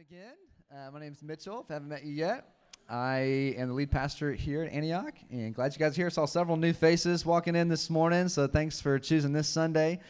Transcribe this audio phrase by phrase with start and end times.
[0.00, 0.32] again.
[0.72, 1.60] Uh, my name is Mitchell.
[1.60, 2.46] If I haven't met you yet,
[2.88, 6.08] I am the lead pastor here at Antioch, and glad you guys are here.
[6.08, 10.00] Saw several new faces walking in this morning, so thanks for choosing this Sunday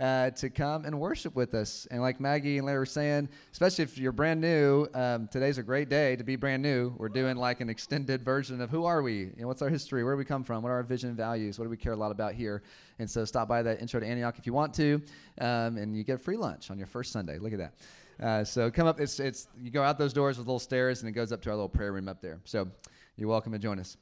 [0.00, 1.86] uh, to come and worship with us.
[1.92, 5.62] And like Maggie and Larry were saying, especially if you're brand new, um, today's a
[5.62, 6.92] great day to be brand new.
[6.98, 9.30] We're doing like an extended version of who are we?
[9.36, 10.02] Know, what's our history?
[10.02, 10.64] Where do we come from?
[10.64, 11.56] What are our vision and values?
[11.56, 12.64] What do we care a lot about here?
[12.98, 15.00] And so stop by that intro to Antioch if you want to,
[15.40, 17.38] um, and you get a free lunch on your first Sunday.
[17.38, 17.74] Look at that.
[18.22, 18.98] Uh, so come up.
[18.98, 21.50] It's it's you go out those doors with little stairs, and it goes up to
[21.50, 22.40] our little prayer room up there.
[22.44, 22.68] So
[23.16, 23.98] you're welcome to join us.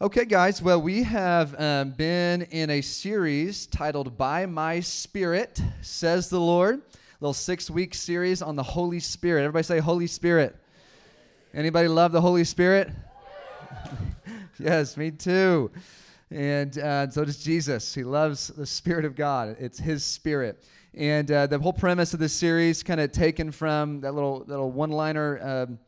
[0.00, 0.62] Okay, guys.
[0.62, 6.76] Well, we have um, been in a series titled "By My Spirit," says the Lord.
[6.76, 6.80] A
[7.20, 9.42] little six-week series on the Holy Spirit.
[9.42, 10.56] Everybody say Holy Spirit.
[11.52, 12.90] Anybody love the Holy Spirit?
[14.60, 15.72] yes, me too.
[16.30, 17.92] And uh, so does Jesus.
[17.92, 19.56] He loves the Spirit of God.
[19.58, 20.64] It's His Spirit.
[20.94, 24.72] And uh, the whole premise of this series, kind of taken from that little little
[24.72, 25.78] one liner um,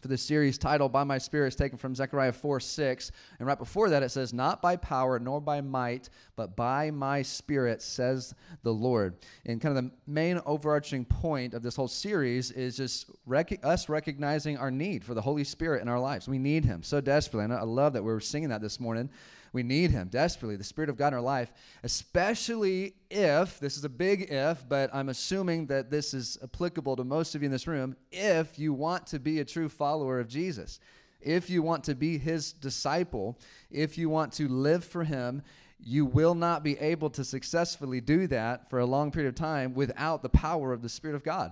[0.00, 3.10] for the series title "By My Spirit," is taken from Zechariah 4 6.
[3.40, 7.22] And right before that, it says, "Not by power nor by might, but by My
[7.22, 9.16] Spirit," says the Lord.
[9.44, 13.88] And kind of the main overarching point of this whole series is just rec- us
[13.88, 16.28] recognizing our need for the Holy Spirit in our lives.
[16.28, 17.46] We need Him so desperately.
[17.46, 19.10] And I love that we were singing that this morning.
[19.58, 23.82] We need him desperately, the Spirit of God in our life, especially if, this is
[23.82, 27.50] a big if, but I'm assuming that this is applicable to most of you in
[27.50, 30.78] this room, if you want to be a true follower of Jesus.
[31.20, 33.36] If you want to be his disciple,
[33.68, 35.42] if you want to live for him,
[35.80, 39.74] you will not be able to successfully do that for a long period of time
[39.74, 41.50] without the power of the Spirit of God.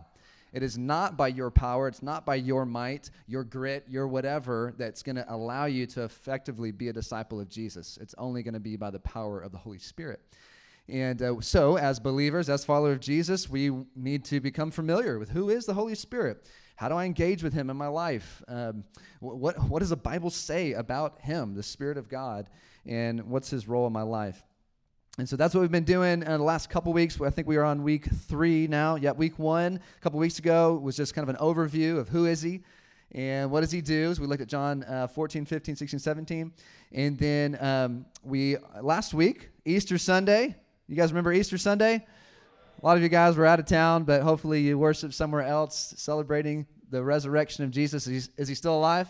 [0.56, 4.72] It is not by your power, it's not by your might, your grit, your whatever
[4.78, 7.98] that's going to allow you to effectively be a disciple of Jesus.
[8.00, 10.18] It's only going to be by the power of the Holy Spirit.
[10.88, 15.28] And uh, so, as believers, as followers of Jesus, we need to become familiar with
[15.28, 16.48] who is the Holy Spirit.
[16.76, 18.42] How do I engage with Him in my life?
[18.48, 18.84] Um,
[19.20, 22.48] what, what does the Bible say about Him, the Spirit of God,
[22.86, 24.42] and what's His role in my life?
[25.18, 27.18] And so that's what we've been doing in the last couple weeks.
[27.22, 28.96] I think we are on week three now.
[28.96, 32.26] Yeah, week one, a couple weeks ago, was just kind of an overview of who
[32.26, 32.60] is he
[33.12, 34.14] and what does he do.
[34.14, 36.52] So we looked at John uh, 14, 15, 16, 17.
[36.92, 40.54] And then um, we, last week, Easter Sunday,
[40.86, 42.04] you guys remember Easter Sunday?
[42.82, 45.94] A lot of you guys were out of town, but hopefully you worship somewhere else
[45.96, 48.06] celebrating the resurrection of Jesus.
[48.06, 49.08] Is he, is he still alive?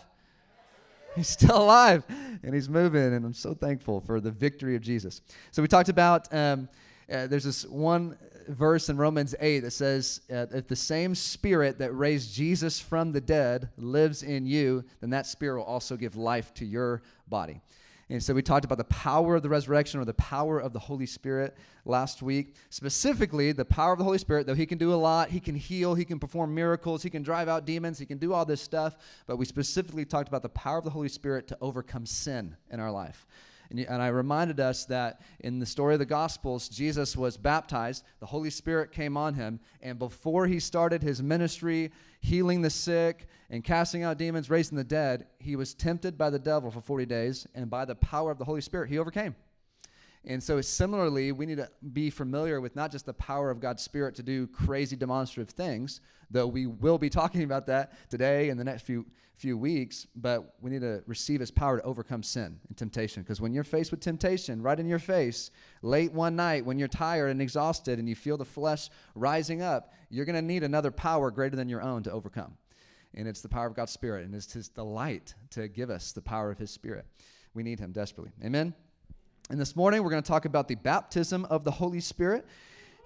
[1.15, 2.03] He's still alive
[2.43, 5.21] and he's moving, and I'm so thankful for the victory of Jesus.
[5.51, 6.69] So, we talked about um,
[7.11, 8.17] uh, there's this one
[8.49, 13.11] verse in Romans 8 that says, uh, If the same spirit that raised Jesus from
[13.11, 17.61] the dead lives in you, then that spirit will also give life to your body.
[18.09, 20.79] And so we talked about the power of the resurrection or the power of the
[20.79, 22.55] Holy Spirit last week.
[22.69, 25.55] Specifically, the power of the Holy Spirit, though He can do a lot, He can
[25.55, 28.61] heal, He can perform miracles, He can drive out demons, He can do all this
[28.61, 28.95] stuff.
[29.25, 32.79] But we specifically talked about the power of the Holy Spirit to overcome sin in
[32.79, 33.27] our life.
[33.69, 38.03] And, and I reminded us that in the story of the Gospels, Jesus was baptized,
[38.19, 41.91] the Holy Spirit came on him, and before he started his ministry,
[42.21, 46.39] healing the sick and casting out demons, raising the dead, he was tempted by the
[46.39, 49.35] devil for 40 days, and by the power of the Holy Spirit, he overcame.
[50.27, 53.81] And so, similarly, we need to be familiar with not just the power of God's
[53.81, 58.59] Spirit to do crazy demonstrative things, though we will be talking about that today and
[58.59, 59.05] the next few
[59.37, 63.21] few weeks, but we need to receive His power to overcome sin and temptation.
[63.21, 65.51] Because when you're faced with temptation right in your face,
[65.83, 69.93] late one night, when you're tired and exhausted and you feel the flesh rising up,
[70.09, 72.57] you're going to need another power greater than your own to overcome.
[73.13, 76.21] And it's the power of God's Spirit, and it's His delight to give us the
[76.21, 77.05] power of His Spirit.
[77.53, 78.31] We need Him desperately.
[78.43, 78.73] Amen.
[79.49, 82.45] And this morning, we're going to talk about the baptism of the Holy Spirit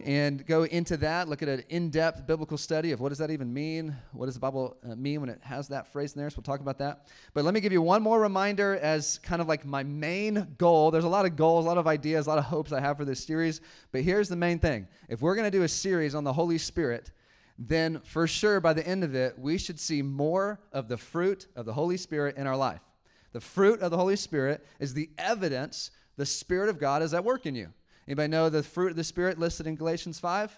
[0.04, 3.30] and go into that, look at an in depth biblical study of what does that
[3.30, 3.96] even mean?
[4.12, 6.32] What does the Bible uh, mean when it has that phrase in there?
[6.32, 7.06] So we'll talk about that.
[7.36, 10.90] But let me give you one more reminder as kind of like my main goal.
[10.90, 12.98] There's a lot of goals, a lot of ideas, a lot of hopes I have
[12.98, 13.62] for this series.
[13.92, 16.58] But here's the main thing if we're going to do a series on the Holy
[16.58, 17.12] Spirit,
[17.60, 21.46] then for sure by the end of it, we should see more of the fruit
[21.56, 22.82] of the Holy Spirit in our life.
[23.32, 27.24] The fruit of the Holy Spirit is the evidence the Spirit of God is at
[27.24, 27.70] work in you.
[28.08, 30.58] Anybody know the fruit of the Spirit listed in Galatians 5?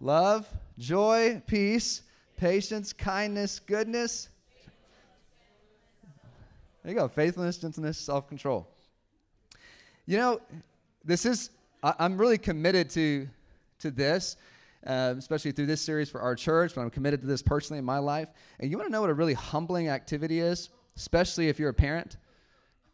[0.00, 0.48] Love,
[0.78, 2.02] joy, peace,
[2.36, 4.28] patience, kindness, goodness.
[6.82, 7.08] There you go.
[7.08, 8.68] Faithfulness, gentleness, self control.
[10.06, 10.40] You know,
[11.04, 11.50] this is,
[11.82, 13.28] I, am really committed to,
[13.80, 14.36] to this,
[14.86, 17.84] uh, especially through this series for our church, but I'm committed to this personally in
[17.84, 18.28] my life.
[18.60, 21.74] And you want to know what a really humbling activity is, especially if you're a
[21.74, 22.18] parent?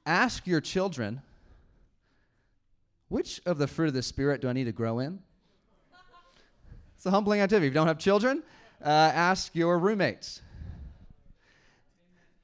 [0.06, 1.20] Ask your children
[3.12, 5.18] which of the fruit of the Spirit do I need to grow in?
[6.96, 7.66] It's a humbling activity.
[7.66, 8.42] If you don't have children,
[8.82, 10.40] uh, ask your roommates.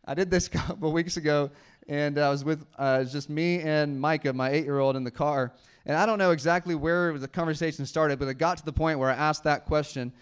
[0.04, 1.50] I did this a couple weeks ago,
[1.88, 5.54] and I was with uh, just me and Micah, my eight-year-old, in the car.
[5.86, 8.98] And I don't know exactly where the conversation started, but it got to the point
[8.98, 10.12] where I asked that question,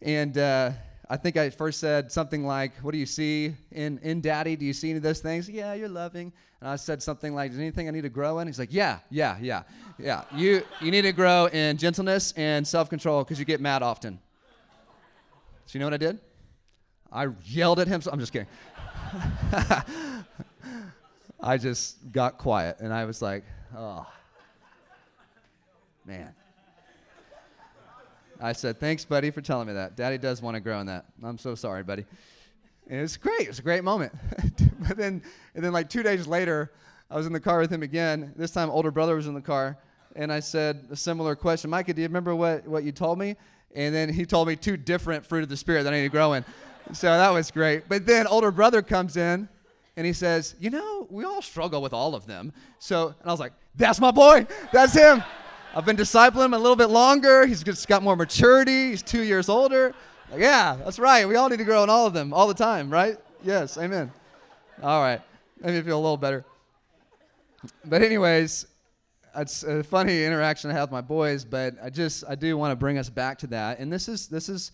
[0.00, 0.70] and uh,
[1.08, 4.56] I think I first said something like, "What do you see in in Daddy?
[4.56, 6.32] Do you see any of those things?" Yeah, you're loving.
[6.60, 9.00] And I said something like, "Is anything I need to grow in?" He's like, "Yeah,
[9.10, 9.62] yeah, yeah,
[9.98, 10.24] yeah.
[10.34, 14.20] You you need to grow in gentleness and self-control because you get mad often."
[15.66, 16.20] So you know what I did?
[17.10, 18.00] I yelled at him.
[18.00, 18.48] So I'm just kidding.
[21.40, 23.44] I just got quiet and I was like,
[23.76, 24.06] "Oh,
[26.06, 26.32] man."
[28.42, 29.96] I said, Thanks, buddy, for telling me that.
[29.96, 31.06] Daddy does want to grow in that.
[31.22, 32.04] I'm so sorry, buddy.
[32.88, 33.42] And it was great.
[33.42, 34.12] It was a great moment.
[34.80, 35.22] but then,
[35.54, 36.72] and then, like two days later,
[37.08, 38.32] I was in the car with him again.
[38.36, 39.78] This time, older brother was in the car.
[40.16, 43.36] And I said a similar question Micah, do you remember what, what you told me?
[43.74, 46.08] And then he told me two different fruit of the Spirit that I need to
[46.08, 46.44] grow in.
[46.92, 47.88] So that was great.
[47.88, 49.48] But then, older brother comes in
[49.96, 52.52] and he says, You know, we all struggle with all of them.
[52.80, 54.48] So, and I was like, That's my boy.
[54.72, 55.22] That's him.
[55.74, 57.46] I've been discipling him a little bit longer.
[57.46, 58.90] He's just got more maturity.
[58.90, 59.94] He's two years older.
[60.30, 61.26] Like, yeah, that's right.
[61.26, 63.18] We all need to grow in all of them all the time, right?
[63.42, 64.12] Yes, amen.
[64.82, 65.22] All right.
[65.62, 66.44] Maybe feel a little better.
[67.86, 68.66] But anyways,
[69.34, 72.72] it's a funny interaction I have with my boys, but I just I do want
[72.72, 73.78] to bring us back to that.
[73.78, 74.72] And this is this is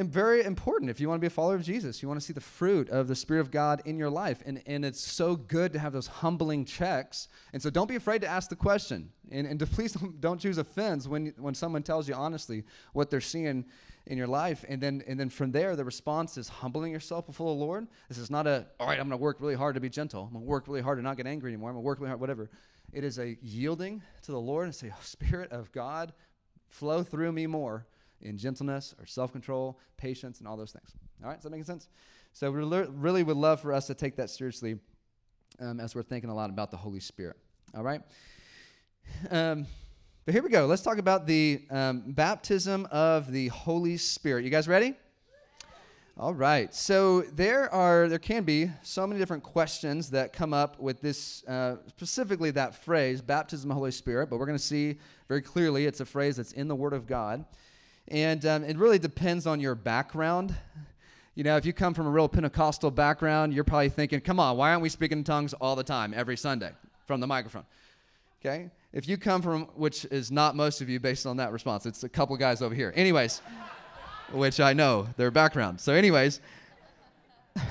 [0.00, 2.00] and very important if you want to be a follower of Jesus.
[2.00, 4.42] You want to see the fruit of the Spirit of God in your life.
[4.46, 7.28] And, and it's so good to have those humbling checks.
[7.52, 9.10] And so don't be afraid to ask the question.
[9.30, 12.64] And, and to please don't choose offense when, when someone tells you honestly
[12.94, 13.66] what they're seeing
[14.06, 14.64] in your life.
[14.66, 17.86] And then, and then from there, the response is humbling yourself before the Lord.
[18.08, 20.24] This is not a, all right, I'm going to work really hard to be gentle.
[20.24, 21.68] I'm going to work really hard to not get angry anymore.
[21.68, 22.48] I'm going to work really hard, whatever.
[22.94, 26.14] It is a yielding to the Lord and say, oh, Spirit of God,
[26.68, 27.86] flow through me more
[28.22, 30.92] in gentleness or self control, patience, and all those things.
[31.22, 31.88] All right, is that making sense?
[32.32, 34.78] So we really would love for us to take that seriously
[35.58, 37.36] um, as we're thinking a lot about the Holy Spirit.
[37.74, 38.02] All right?
[39.30, 39.66] Um,
[40.24, 40.66] but here we go.
[40.66, 44.44] Let's talk about the um, baptism of the Holy Spirit.
[44.44, 44.94] You guys ready?
[46.16, 46.72] All right.
[46.74, 51.42] So there are there can be so many different questions that come up with this
[51.48, 54.28] uh, specifically that phrase baptism of the Holy Spirit.
[54.28, 57.06] But we're going to see very clearly it's a phrase that's in the Word of
[57.06, 57.44] God.
[58.10, 60.54] And um, it really depends on your background.
[61.36, 64.56] You know, if you come from a real Pentecostal background, you're probably thinking, come on,
[64.56, 66.72] why aren't we speaking in tongues all the time, every Sunday,
[67.06, 67.64] from the microphone?
[68.40, 68.70] Okay?
[68.92, 72.02] If you come from, which is not most of you based on that response, it's
[72.02, 72.92] a couple guys over here.
[72.96, 73.42] Anyways,
[74.32, 75.80] which I know their background.
[75.80, 76.40] So, anyways,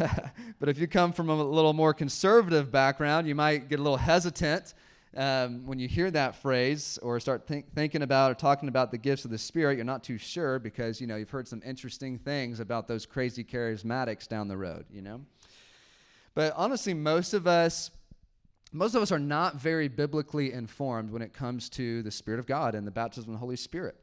[0.59, 3.97] but if you come from a little more conservative background, you might get a little
[3.97, 4.73] hesitant
[5.17, 8.97] um, when you hear that phrase or start think, thinking about or talking about the
[8.97, 12.19] gifts of the Spirit, you're not too sure because you know you've heard some interesting
[12.19, 14.85] things about those crazy charismatics down the road.
[14.91, 15.21] You know,
[16.35, 17.91] but honestly, most of us.
[18.71, 22.45] Most of us are not very biblically informed when it comes to the Spirit of
[22.45, 23.99] God and the baptism of the Holy Spirit.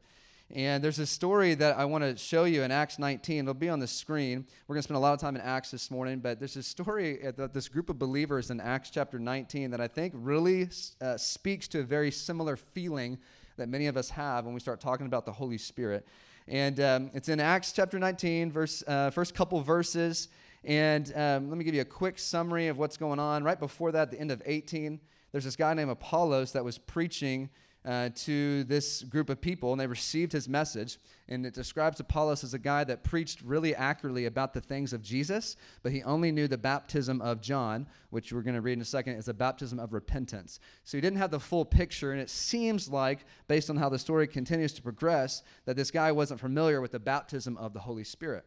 [0.49, 3.39] And there's a story that I want to show you in Acts 19.
[3.39, 4.45] It'll be on the screen.
[4.67, 6.63] We're going to spend a lot of time in Acts this morning, but there's a
[6.63, 10.69] story that this group of believers in Acts chapter 19 that I think really
[11.01, 13.17] uh, speaks to a very similar feeling
[13.57, 16.07] that many of us have when we start talking about the Holy Spirit.
[16.47, 20.29] And um, it's in Acts chapter 19, verse, uh, first couple verses.
[20.63, 23.43] And um, let me give you a quick summary of what's going on.
[23.43, 25.01] Right before that, the end of 18,
[25.33, 27.49] there's this guy named Apollos that was preaching
[27.87, 30.97] uh, to this group of people, and they received his message.
[31.29, 35.01] And it describes Apollos as a guy that preached really accurately about the things of
[35.01, 38.81] Jesus, but he only knew the baptism of John, which we're going to read in
[38.81, 40.59] a second, is a baptism of repentance.
[40.83, 43.99] So he didn't have the full picture, and it seems like, based on how the
[43.99, 48.03] story continues to progress, that this guy wasn't familiar with the baptism of the Holy
[48.03, 48.45] Spirit.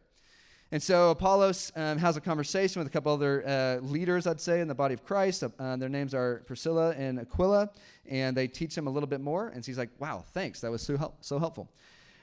[0.73, 4.61] And so Apollos um, has a conversation with a couple other uh, leaders, I'd say,
[4.61, 5.43] in the body of Christ.
[5.43, 7.69] Uh, their names are Priscilla and Aquila,
[8.09, 9.49] and they teach him a little bit more.
[9.49, 10.61] And he's like, wow, thanks.
[10.61, 11.69] That was so, help- so helpful.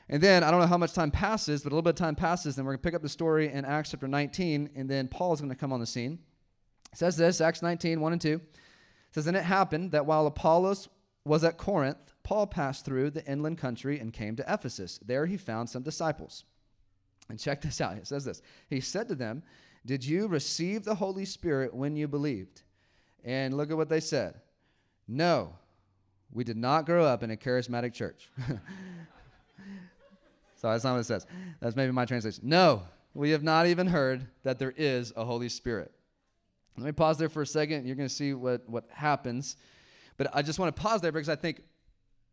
[0.08, 2.14] And then I don't know how much time passes, but a little bit of time
[2.14, 5.08] passes, and we're going to pick up the story in Acts chapter 19, and then
[5.08, 6.18] Paul is going to come on the scene.
[6.90, 8.28] It says this, Acts 19, 1 and 2.
[8.28, 8.42] It
[9.10, 10.88] says, And it happened that while Apollos
[11.26, 14.98] was at Corinth, Paul passed through the inland country and came to Ephesus.
[15.04, 16.44] There he found some disciples.
[17.28, 17.96] And check this out.
[17.96, 19.42] It says this He said to them,
[19.84, 22.62] Did you receive the Holy Spirit when you believed?
[23.24, 24.40] And look at what they said.
[25.06, 25.54] No,
[26.32, 28.30] we did not grow up in a charismatic church.
[30.56, 31.26] so that's not what it says.
[31.60, 32.44] That's maybe my translation.
[32.46, 32.82] No,
[33.14, 35.92] we have not even heard that there is a Holy Spirit.
[36.76, 37.86] Let me pause there for a second.
[37.86, 39.56] You're going to see what, what happens.
[40.16, 41.62] But I just want to pause there because I think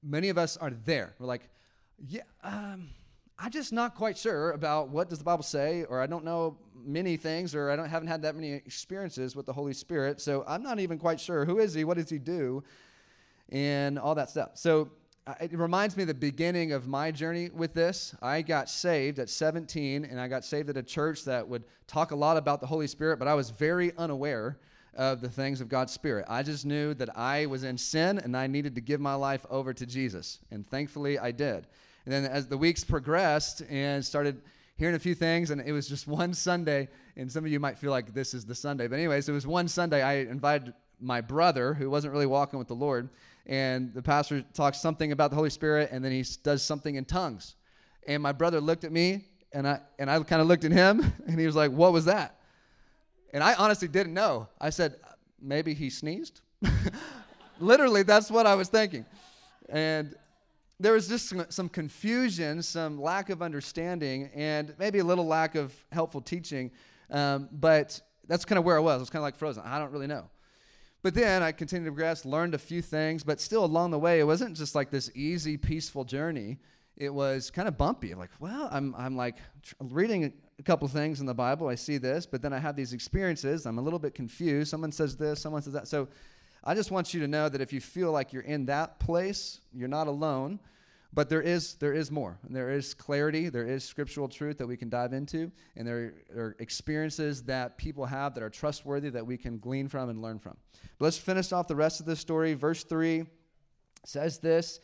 [0.03, 1.15] many of us are there.
[1.17, 1.49] We're like,
[2.07, 2.89] yeah, um,
[3.37, 6.57] I'm just not quite sure about what does the Bible say, or I don't know
[6.85, 10.21] many things, or I don't haven't had that many experiences with the Holy Spirit.
[10.21, 12.63] So I'm not even quite sure who is he, what does he do,
[13.49, 14.51] and all that stuff.
[14.53, 14.89] So
[15.41, 18.15] it reminds me of the beginning of my journey with this.
[18.21, 22.11] I got saved at 17, and I got saved at a church that would talk
[22.11, 24.59] a lot about the Holy Spirit, but I was very unaware
[24.95, 26.25] of the things of God's Spirit.
[26.29, 29.45] I just knew that I was in sin and I needed to give my life
[29.49, 31.67] over to Jesus, and thankfully I did.
[32.05, 34.41] And then as the weeks progressed and started
[34.77, 37.77] hearing a few things, and it was just one Sunday, and some of you might
[37.77, 41.21] feel like this is the Sunday, but anyways, it was one Sunday I invited my
[41.21, 43.09] brother who wasn't really walking with the Lord,
[43.45, 47.05] and the pastor talks something about the Holy Spirit, and then he does something in
[47.05, 47.55] tongues.
[48.07, 51.13] And my brother looked at me, and I and I kind of looked at him,
[51.27, 52.39] and he was like, "What was that?"
[53.33, 54.47] And I honestly didn't know.
[54.59, 56.41] I said, uh, "Maybe he sneezed."
[57.59, 59.05] Literally, that's what I was thinking.
[59.69, 60.15] And
[60.79, 65.55] there was just some, some, confusion, some lack of understanding, and maybe a little lack
[65.55, 66.71] of helpful teaching.
[67.09, 68.95] Um, but that's kind of where I was.
[68.95, 69.63] I was kind of like frozen.
[69.65, 70.25] I don't really know.
[71.01, 74.19] But then I continued to progress, learned a few things, but still along the way,
[74.19, 76.57] it wasn't just like this easy, peaceful journey.
[76.97, 78.15] It was kind of bumpy.
[78.15, 81.67] Like, well, I'm, I'm like tr- reading a couple things in the Bible.
[81.67, 83.65] I see this, but then I have these experiences.
[83.65, 84.71] I'm a little bit confused.
[84.71, 85.87] Someone says this, someone says that.
[85.87, 86.07] So
[86.65, 89.59] I just want you to know that if you feel like you're in that place,
[89.71, 90.59] you're not alone.
[91.13, 92.37] But there is there is more.
[92.49, 93.47] There is clarity.
[93.47, 98.05] There is scriptural truth that we can dive into, and there are experiences that people
[98.05, 100.57] have that are trustworthy that we can glean from and learn from.
[100.97, 102.53] But let's finish off the rest of the story.
[102.53, 103.27] Verse three
[104.03, 104.81] says this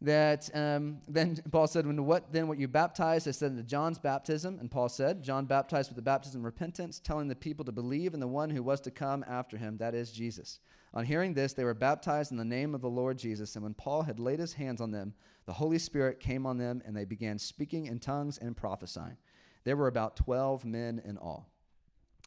[0.00, 3.98] that um, then Paul said, when what then what you baptized, I said into John's
[3.98, 7.72] baptism, and Paul said, John baptized with the baptism of repentance, telling the people to
[7.72, 10.60] believe in the one who was to come after him, that is Jesus.
[10.94, 13.74] On hearing this, they were baptized in the name of the Lord Jesus, and when
[13.74, 15.14] Paul had laid his hands on them,
[15.46, 19.16] the Holy Spirit came on them, and they began speaking in tongues and prophesying.
[19.64, 21.50] There were about 12 men in all.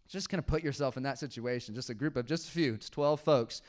[0.08, 2.74] Just kind of put yourself in that situation, just a group of just a few,
[2.74, 3.62] it's 12 folks,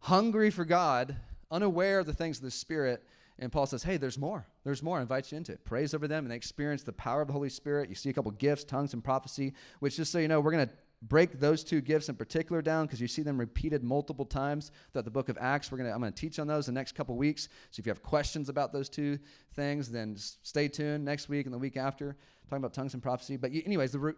[0.00, 1.16] hungry for God,
[1.50, 3.04] unaware of the things of the Spirit
[3.38, 4.46] and Paul says, hey, there's more.
[4.64, 4.98] There's more.
[4.98, 5.64] I invite you into it.
[5.64, 7.88] Prays over them, and they experience the power of the Holy Spirit.
[7.88, 10.66] You see a couple gifts, tongues, and prophecy, which, just so you know, we're going
[10.66, 14.70] to break those two gifts in particular down because you see them repeated multiple times
[14.92, 15.70] throughout the book of Acts.
[15.70, 17.48] We're gonna I'm gonna teach on those the next couple weeks.
[17.70, 19.18] So if you have questions about those two
[19.54, 22.16] things, then stay tuned next week and the week after,
[22.48, 23.36] talking about tongues and prophecy.
[23.36, 24.14] But you, anyways, the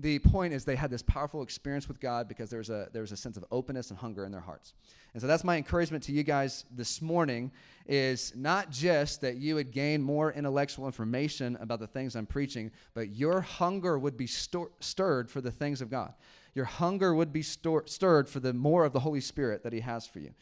[0.00, 3.02] the point is they had this powerful experience with God because there was a there
[3.02, 4.74] was a sense of openness and hunger in their hearts.
[5.12, 7.50] And so that's my encouragement to you guys this morning
[7.86, 12.70] is not just that you would gain more intellectual information about the things I'm preaching,
[12.94, 16.12] but your hunger would be stor- stirred for the things of God.
[16.54, 19.80] Your hunger would be stor- stirred for the more of the Holy Spirit that he
[19.80, 20.34] has for you.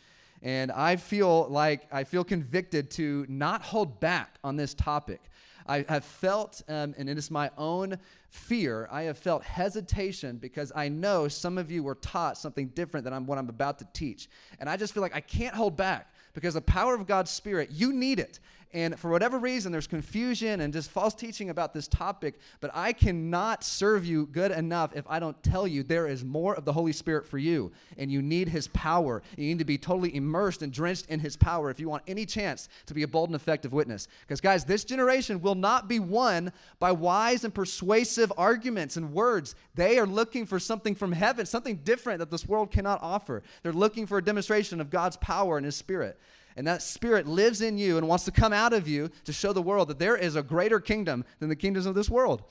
[0.43, 5.21] And I feel like I feel convicted to not hold back on this topic.
[5.69, 7.99] I have felt, um, and it is my own
[8.31, 13.05] fear, I have felt hesitation because I know some of you were taught something different
[13.05, 14.29] than I'm, what I'm about to teach.
[14.61, 17.71] And I just feel like I can't hold back because the power of God's Spirit,
[17.73, 18.41] you need it.
[18.77, 22.39] And for whatever reason, there's confusion and just false teaching about this topic.
[22.61, 26.55] But I cannot serve you good enough if I don't tell you there is more
[26.55, 27.73] of the Holy Spirit for you.
[27.97, 29.23] And you need His power.
[29.39, 32.27] You need to be totally immersed and drenched in His power if you want any
[32.27, 34.09] chance to be a bold and effective witness.
[34.21, 39.55] Because, guys, this generation will not be won by wise and persuasive arguments and words.
[39.75, 43.43] They are looking for something from heaven, something different that this world cannot offer.
[43.63, 46.21] They're looking for a demonstration of God's power and His Spirit.
[46.57, 49.53] And that spirit lives in you and wants to come out of you to show
[49.53, 52.43] the world that there is a greater kingdom than the kingdoms of this world.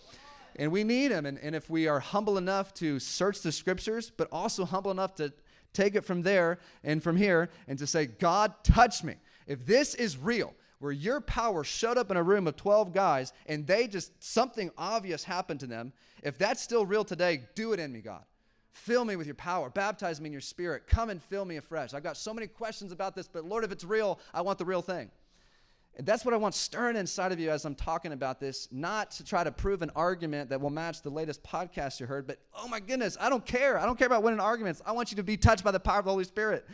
[0.57, 1.25] And we need him.
[1.25, 5.15] And, and if we are humble enough to search the scriptures, but also humble enough
[5.15, 5.33] to
[5.73, 9.15] take it from there and from here and to say, God, touch me.
[9.47, 13.33] If this is real, where your power showed up in a room of 12 guys
[13.47, 15.93] and they just, something obvious happened to them,
[16.23, 18.23] if that's still real today, do it in me, God.
[18.75, 19.69] Fill me with your power.
[19.69, 20.85] Baptize me in your spirit.
[20.85, 21.93] Come and fill me afresh.
[21.93, 24.65] I've got so many questions about this, but Lord, if it's real, I want the
[24.65, 25.09] real thing.
[25.95, 29.11] And that's what I want stirring inside of you as I'm talking about this, not
[29.11, 32.37] to try to prove an argument that will match the latest podcast you heard, but
[32.53, 33.79] oh my goodness, I don't care.
[33.79, 34.81] I don't care about winning arguments.
[34.85, 36.67] I want you to be touched by the power of the Holy Spirit.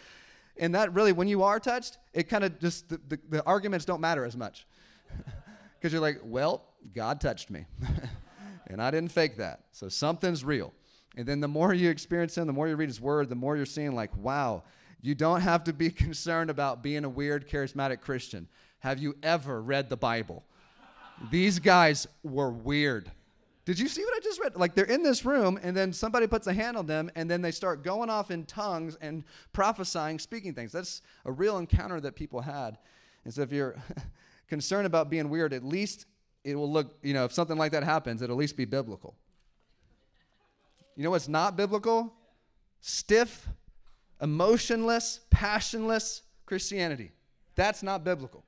[0.57, 3.85] And that really, when you are touched, it kind of just, the, the, the arguments
[3.85, 4.65] don't matter as much.
[5.79, 7.65] Because you're like, well, God touched me.
[8.67, 9.61] and I didn't fake that.
[9.71, 10.75] So something's real.
[11.15, 13.57] And then the more you experience Him, the more you read His Word, the more
[13.57, 14.63] you're seeing, like, wow,
[15.01, 18.47] you don't have to be concerned about being a weird, charismatic Christian.
[18.79, 20.43] Have you ever read the Bible?
[21.29, 23.11] These guys were weird.
[23.63, 24.55] Did you see what I just read?
[24.55, 27.41] Like they're in this room, and then somebody puts a hand on them, and then
[27.41, 30.71] they start going off in tongues and prophesying, speaking things.
[30.71, 32.77] That's a real encounter that people had.
[33.23, 33.75] And so if you're
[34.47, 36.07] concerned about being weird, at least
[36.43, 39.15] it will look, you know, if something like that happens, it'll at least be biblical.
[40.95, 42.13] You know what's not biblical?
[42.81, 43.47] Stiff,
[44.21, 47.11] emotionless, passionless Christianity.
[47.55, 48.45] That's not biblical.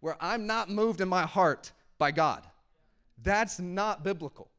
[0.00, 2.46] Where I'm not moved in my heart by God.
[3.22, 4.50] That's not biblical.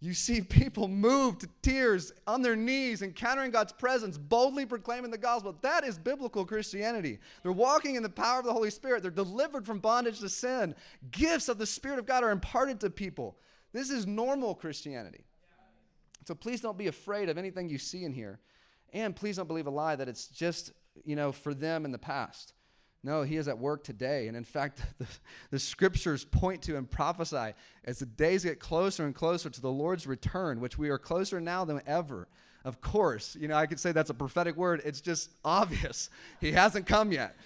[0.00, 5.18] You see people moved to tears on their knees, encountering God's presence, boldly proclaiming the
[5.18, 5.56] gospel.
[5.62, 7.18] That is biblical Christianity.
[7.42, 9.02] They're walking in the power of the Holy Spirit.
[9.02, 10.74] They're delivered from bondage to sin.
[11.10, 13.38] Gifts of the Spirit of God are imparted to people.
[13.72, 15.24] This is normal Christianity.
[16.26, 18.40] So please don't be afraid of anything you see in here.
[18.92, 20.72] And please don't believe a lie that it's just,
[21.04, 22.52] you know, for them in the past.
[23.04, 24.26] No, he is at work today.
[24.26, 25.06] And in fact, the,
[25.50, 27.54] the, scriptures point to and prophesy
[27.84, 31.40] as the days get closer and closer to the Lord's return, which we are closer
[31.40, 32.26] now than ever.
[32.64, 34.82] Of course, you know, I could say that's a prophetic word.
[34.84, 36.10] It's just obvious.
[36.40, 37.36] He hasn't come yet.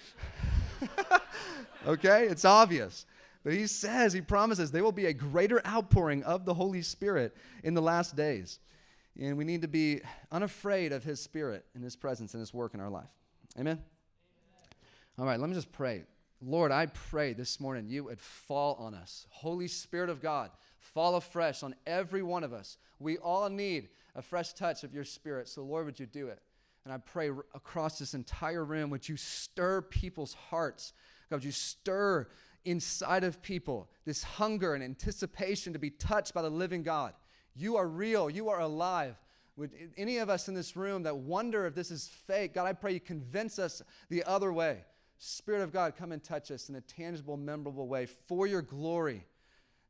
[1.87, 2.25] okay?
[2.25, 3.05] It's obvious.
[3.43, 7.35] But he says, he promises there will be a greater outpouring of the Holy Spirit
[7.63, 8.59] in the last days.
[9.19, 10.01] And we need to be
[10.31, 13.09] unafraid of his spirit and his presence and his work in our life.
[13.59, 13.81] Amen?
[15.19, 16.05] All right, let me just pray.
[16.41, 19.27] Lord, I pray this morning you would fall on us.
[19.29, 20.49] Holy Spirit of God,
[20.79, 22.77] fall afresh on every one of us.
[22.99, 25.47] We all need a fresh touch of your spirit.
[25.47, 26.41] So, Lord, would you do it?
[26.83, 30.93] And I pray across this entire room, would you stir people's hearts?
[31.29, 32.27] God, would you stir
[32.65, 37.13] inside of people this hunger and anticipation to be touched by the living God?
[37.55, 39.15] You are real, you are alive.
[39.57, 42.73] Would any of us in this room that wonder if this is fake, God, I
[42.73, 44.85] pray you convince us the other way.
[45.17, 49.25] Spirit of God, come and touch us in a tangible, memorable way for your glory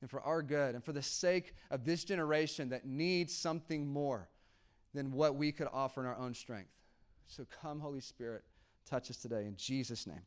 [0.02, 4.28] and for our good and for the sake of this generation that needs something more
[4.94, 6.72] than what we could offer in our own strength.
[7.28, 8.44] So come, Holy Spirit,
[8.90, 10.22] touch us today in Jesus' name.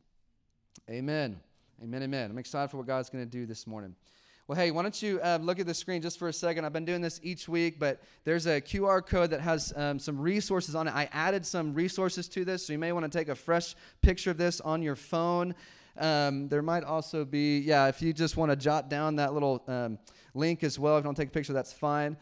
[0.89, 1.39] Amen.
[1.83, 2.03] Amen.
[2.03, 2.31] Amen.
[2.31, 3.95] I'm excited for what God's going to do this morning.
[4.47, 6.65] Well, hey, why don't you uh, look at the screen just for a second?
[6.65, 10.19] I've been doing this each week, but there's a QR code that has um, some
[10.19, 10.93] resources on it.
[10.93, 14.29] I added some resources to this, so you may want to take a fresh picture
[14.29, 15.55] of this on your phone.
[15.97, 19.63] Um, there might also be, yeah, if you just want to jot down that little
[19.67, 19.97] um,
[20.35, 22.15] link as well, if you don't take a picture, that's fine.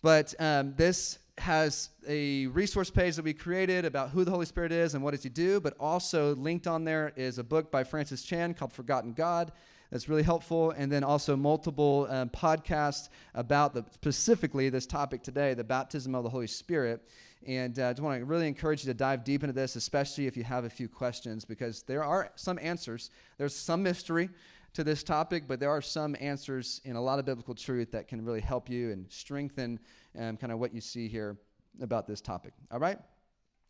[0.00, 4.72] But um, this has a resource page that we created about who the Holy Spirit
[4.72, 7.84] is and what does he do, but also linked on there is a book by
[7.84, 9.52] Francis Chan called Forgotten God
[9.90, 10.70] that's really helpful.
[10.72, 16.24] And then also multiple um, podcasts about the, specifically this topic today, the baptism of
[16.24, 17.06] the Holy Spirit.
[17.46, 20.26] And uh, I just want to really encourage you to dive deep into this, especially
[20.26, 23.10] if you have a few questions, because there are some answers.
[23.38, 24.28] There's some mystery
[24.74, 28.08] to this topic, but there are some answers in a lot of biblical truth that
[28.08, 29.78] can really help you and strengthen
[30.18, 31.38] um, kind of what you see here
[31.80, 32.52] about this topic.
[32.70, 32.98] All right?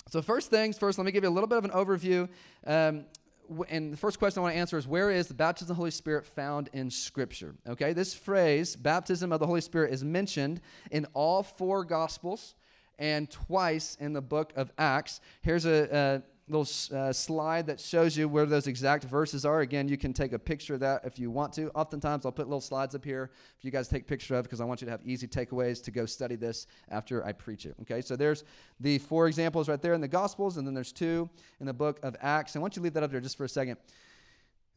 [0.08, 2.28] So, first things first, let me give you a little bit of an overview.
[2.66, 3.04] Um,
[3.68, 5.74] and the first question I want to answer is where is the baptism of the
[5.74, 7.54] Holy Spirit found in Scripture?
[7.66, 12.54] Okay, this phrase, baptism of the Holy Spirit, is mentioned in all four Gospels
[12.98, 15.20] and twice in the book of Acts.
[15.42, 19.60] Here's a, a little uh, slide that shows you where those exact verses are.
[19.60, 21.70] Again, you can take a picture of that if you want to.
[21.74, 24.64] Oftentimes, I'll put little slides up here if you guys take picture of because I
[24.64, 27.74] want you to have easy takeaways to go study this after I preach it.
[27.82, 28.44] Okay, so there's
[28.80, 31.28] the four examples right there in the Gospels, and then there's two
[31.60, 32.54] in the book of Acts.
[32.54, 33.76] And I want you to leave that up there just for a second.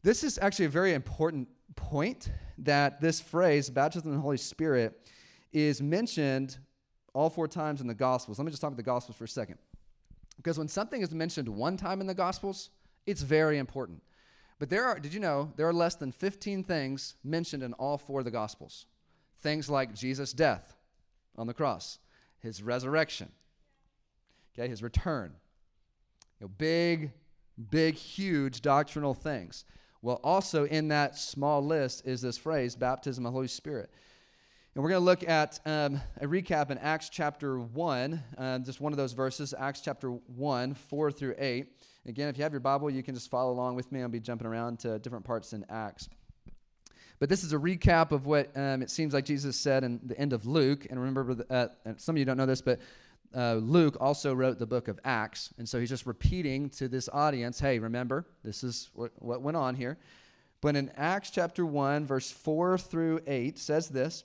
[0.02, 5.08] This is actually a very important point that this phrase, baptism in the Holy Spirit,
[5.52, 6.58] is mentioned
[7.14, 8.38] all four times in the Gospels.
[8.38, 9.58] Let me just talk about the Gospels for a second.
[10.36, 12.70] Because when something is mentioned one time in the Gospels,
[13.06, 14.02] it's very important.
[14.58, 17.98] But there are, did you know, there are less than 15 things mentioned in all
[17.98, 18.86] four of the Gospels?
[19.40, 20.76] Things like Jesus' death
[21.36, 21.98] on the cross,
[22.38, 23.30] his resurrection,
[24.54, 25.32] okay, his return.
[26.38, 27.10] You know, big,
[27.70, 29.64] big, huge doctrinal things.
[30.00, 33.90] Well, also in that small list is this phrase, baptism of the Holy Spirit.
[34.74, 38.80] And we're going to look at um, a recap in Acts chapter 1, uh, just
[38.80, 41.66] one of those verses, Acts chapter 1, 4 through 8.
[42.06, 44.00] Again, if you have your Bible, you can just follow along with me.
[44.00, 46.08] I'll be jumping around to different parts in Acts.
[47.18, 50.18] But this is a recap of what um, it seems like Jesus said in the
[50.18, 50.86] end of Luke.
[50.88, 51.66] And remember, uh,
[51.98, 52.80] some of you don't know this, but
[53.36, 55.50] uh, Luke also wrote the book of Acts.
[55.58, 59.58] And so he's just repeating to this audience hey, remember, this is what, what went
[59.58, 59.98] on here.
[60.62, 64.24] But in Acts chapter 1, verse 4 through 8, says this.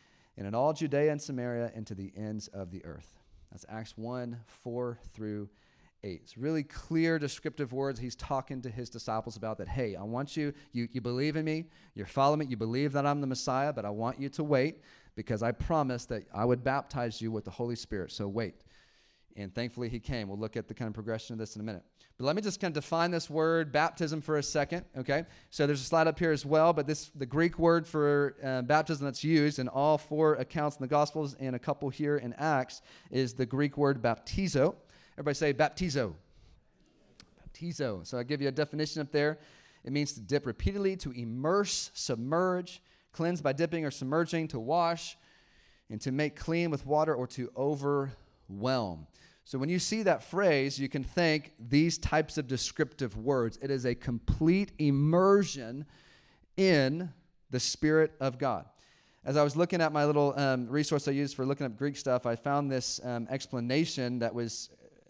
[0.37, 3.15] and in all Judea and Samaria and to the ends of the earth.
[3.51, 5.49] That's Acts 1 4 through
[6.03, 6.21] 8.
[6.23, 10.35] It's really clear, descriptive words he's talking to his disciples about that, hey, I want
[10.35, 13.73] you, you, you believe in me, you're following me, you believe that I'm the Messiah,
[13.73, 14.81] but I want you to wait
[15.15, 18.11] because I promised that I would baptize you with the Holy Spirit.
[18.11, 18.55] So wait.
[19.37, 20.27] And thankfully, he came.
[20.27, 21.83] We'll look at the kind of progression of this in a minute.
[22.17, 24.85] But let me just kind of define this word baptism for a second.
[24.97, 26.73] Okay, so there's a slide up here as well.
[26.73, 30.81] But this the Greek word for uh, baptism that's used in all four accounts in
[30.81, 34.75] the Gospels and a couple here in Acts is the Greek word baptizo.
[35.13, 36.13] Everybody say baptizo.
[37.43, 38.05] Baptizo.
[38.05, 39.39] So I give you a definition up there.
[39.83, 45.17] It means to dip repeatedly, to immerse, submerge, cleanse by dipping or submerging, to wash,
[45.89, 49.07] and to make clean with water or to overwhelm.
[49.43, 53.57] So when you see that phrase, you can think these types of descriptive words.
[53.61, 55.85] It is a complete immersion
[56.57, 57.11] in
[57.49, 58.65] the Spirit of God.
[59.23, 61.95] As I was looking at my little um, resource I used for looking up Greek
[61.95, 64.69] stuff, I found this um, explanation that was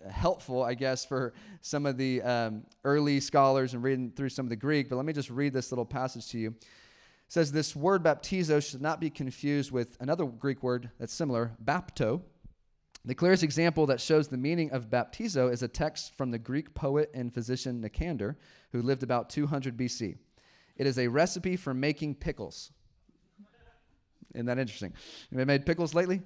[0.10, 4.50] helpful, I guess, for some of the um, early scholars and reading through some of
[4.50, 4.90] the Greek.
[4.90, 6.50] But let me just read this little passage to you.
[6.50, 6.66] It
[7.28, 12.22] says this word baptizo should not be confused with another Greek word that's similar, bapto
[13.04, 16.74] the clearest example that shows the meaning of baptizo is a text from the Greek
[16.74, 18.36] poet and physician Nicander,
[18.72, 20.18] who lived about 200 BC.
[20.76, 22.72] It is a recipe for making pickles.
[24.34, 24.94] Isn't that interesting?
[25.36, 26.22] Have made pickles lately?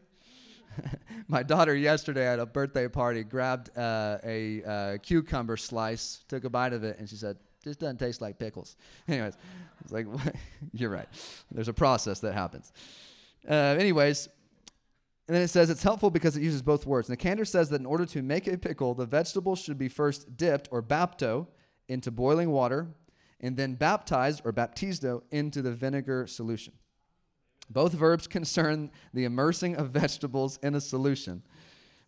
[1.28, 6.50] My daughter yesterday at a birthday party grabbed uh, a uh, cucumber slice, took a
[6.50, 8.76] bite of it, and she said, "This doesn't taste like pickles."
[9.08, 9.38] Anyways,
[9.82, 10.08] it's like
[10.74, 11.08] you're right.
[11.52, 12.72] There's a process that happens.
[13.50, 14.28] Uh, anyways,
[15.28, 17.10] and then it says it's helpful because it uses both words.
[17.10, 20.68] Nicander says that in order to make a pickle, the vegetable should be first dipped
[20.72, 21.48] or bapto
[21.88, 22.88] into boiling water
[23.40, 26.74] and then baptized or baptizo into the vinegar solution.
[27.70, 31.42] Both verbs concern the immersing of vegetables in a solution.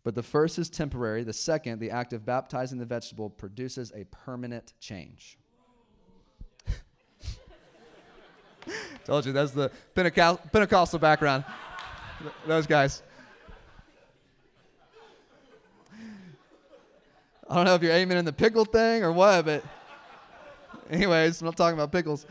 [0.03, 1.23] But the first is temporary.
[1.23, 5.37] The second, the act of baptizing the vegetable, produces a permanent change.
[9.05, 11.43] Told you, that's the Pentecostal background.
[12.45, 13.03] Those guys.
[17.49, 19.63] I don't know if you're aiming in the pickle thing or what, but
[20.89, 22.25] anyways, I'm not talking about pickles.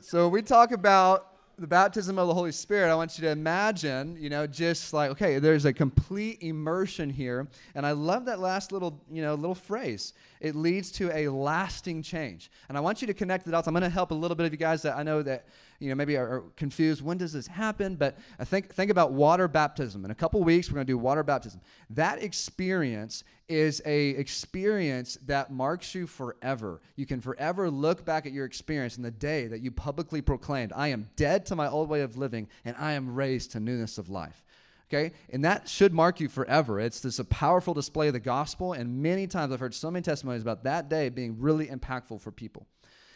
[0.00, 4.16] So we talk about the baptism of the Holy Spirit, I want you to imagine,
[4.18, 7.46] you know, just like, okay, there's a complete immersion here.
[7.74, 10.14] And I love that last little, you know, little phrase.
[10.40, 12.50] It leads to a lasting change.
[12.68, 13.68] And I want you to connect the dots.
[13.68, 15.46] I'm going to help a little bit of you guys that I know that,
[15.82, 17.02] you know, maybe are, confused.
[17.02, 17.96] When does this happen?
[17.96, 20.04] But I think, think about water baptism.
[20.04, 21.60] In a couple weeks, we're going to do water baptism.
[21.90, 26.80] That experience is a experience that marks you forever.
[26.94, 30.72] You can forever look back at your experience in the day that you publicly proclaimed,
[30.74, 33.98] I am dead to my old way of living and I am raised to newness
[33.98, 34.44] of life.
[34.88, 35.12] Okay?
[35.30, 36.78] And that should mark you forever.
[36.78, 40.02] It's this a powerful display of the gospel, and many times I've heard so many
[40.02, 42.66] testimonies about that day being really impactful for people.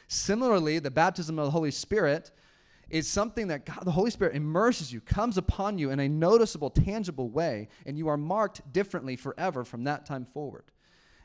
[0.09, 2.31] Similarly, the baptism of the Holy Spirit
[2.89, 6.71] is something that God, the Holy Spirit immerses you, comes upon you in a noticeable,
[6.71, 10.65] tangible way, and you are marked differently forever from that time forward.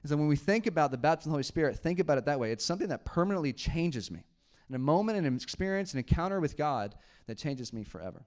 [0.01, 2.25] And so when we think about the baptism of the Holy Spirit, think about it
[2.25, 2.51] that way.
[2.51, 4.23] It's something that permanently changes me.
[4.69, 6.95] In a moment, an experience, an encounter with God
[7.27, 8.25] that changes me forever.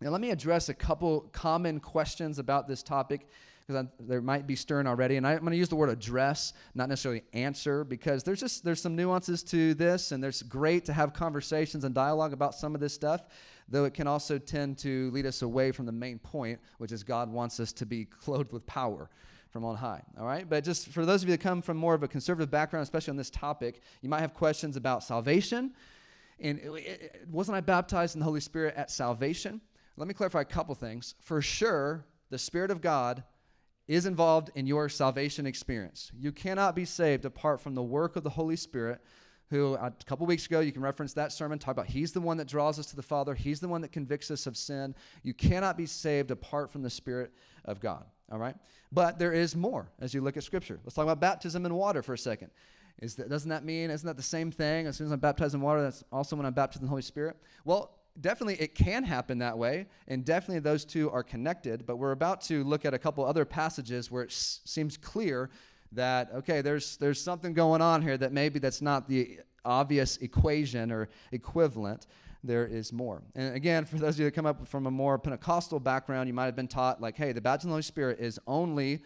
[0.00, 3.26] Now, let me address a couple common questions about this topic
[3.66, 5.16] because there might be stirring already.
[5.16, 8.64] And I, am going to use the word address, not necessarily answer, because there's just
[8.64, 12.74] there's some nuances to this, and there's great to have conversations and dialogue about some
[12.74, 13.26] of this stuff.
[13.68, 17.02] Though it can also tend to lead us away from the main point, which is
[17.02, 19.10] God wants us to be clothed with power
[19.50, 20.02] from on high.
[20.18, 22.50] All right, but just for those of you that come from more of a conservative
[22.50, 25.72] background, especially on this topic, you might have questions about salvation.
[26.38, 29.60] And it, it, wasn't I baptized in the Holy Spirit at salvation?
[29.96, 31.14] Let me clarify a couple things.
[31.20, 33.24] For sure, the Spirit of God
[33.88, 36.10] is involved in your salvation experience.
[36.18, 39.00] You cannot be saved apart from the work of the Holy Spirit,
[39.50, 42.36] who a couple weeks ago you can reference that sermon, talk about He's the one
[42.38, 44.94] that draws us to the Father, He's the one that convicts us of sin.
[45.22, 47.32] You cannot be saved apart from the Spirit
[47.64, 48.04] of God.
[48.30, 48.56] All right?
[48.90, 50.80] But there is more as you look at Scripture.
[50.84, 52.50] Let's talk about baptism in water for a second.
[53.00, 54.86] That, doesn't that mean, isn't that the same thing?
[54.86, 57.02] As soon as I'm baptized in water, that's also when I'm baptized in the Holy
[57.02, 57.36] Spirit?
[57.64, 61.86] Well, definitely it can happen that way, and definitely those two are connected.
[61.86, 65.50] But we're about to look at a couple other passages where it s- seems clear
[65.92, 70.92] that okay, there's there's something going on here that maybe that's not the obvious equation
[70.92, 72.06] or equivalent.
[72.44, 73.22] there is more.
[73.34, 76.34] And again, for those of you that come up from a more Pentecostal background, you
[76.34, 79.02] might have been taught, like, hey, the baptism of the Holy Spirit is only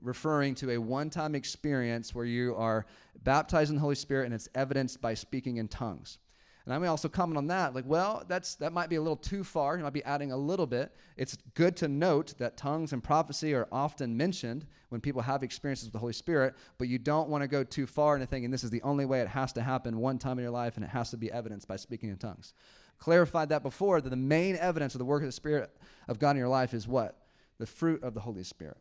[0.00, 2.86] referring to a one time experience where you are
[3.24, 6.18] baptized in the Holy Spirit and it's evidenced by speaking in tongues.
[6.64, 9.16] And I may also comment on that, like, well, that's that might be a little
[9.16, 9.76] too far.
[9.76, 10.92] You might be adding a little bit.
[11.18, 15.86] It's good to note that tongues and prophecy are often mentioned when people have experiences
[15.86, 18.64] with the Holy Spirit, but you don't want to go too far into thinking this
[18.64, 20.88] is the only way it has to happen one time in your life and it
[20.88, 22.54] has to be evidenced by speaking in tongues.
[22.98, 25.70] Clarified that before that the main evidence of the work of the Spirit
[26.08, 27.18] of God in your life is what?
[27.58, 28.78] The fruit of the Holy Spirit.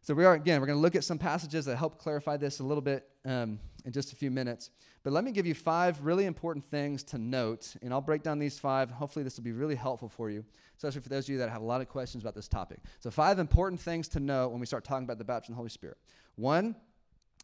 [0.00, 2.60] So we are again, we're going to look at some passages that help clarify this
[2.60, 4.70] a little bit um, in just a few minutes.
[5.02, 8.38] But let me give you five really important things to note, and I'll break down
[8.38, 8.90] these five.
[8.90, 10.44] Hopefully, this will be really helpful for you,
[10.76, 12.80] especially for those of you that have a lot of questions about this topic.
[12.98, 15.60] So, five important things to know when we start talking about the baptism of the
[15.60, 15.96] Holy Spirit.
[16.36, 16.76] One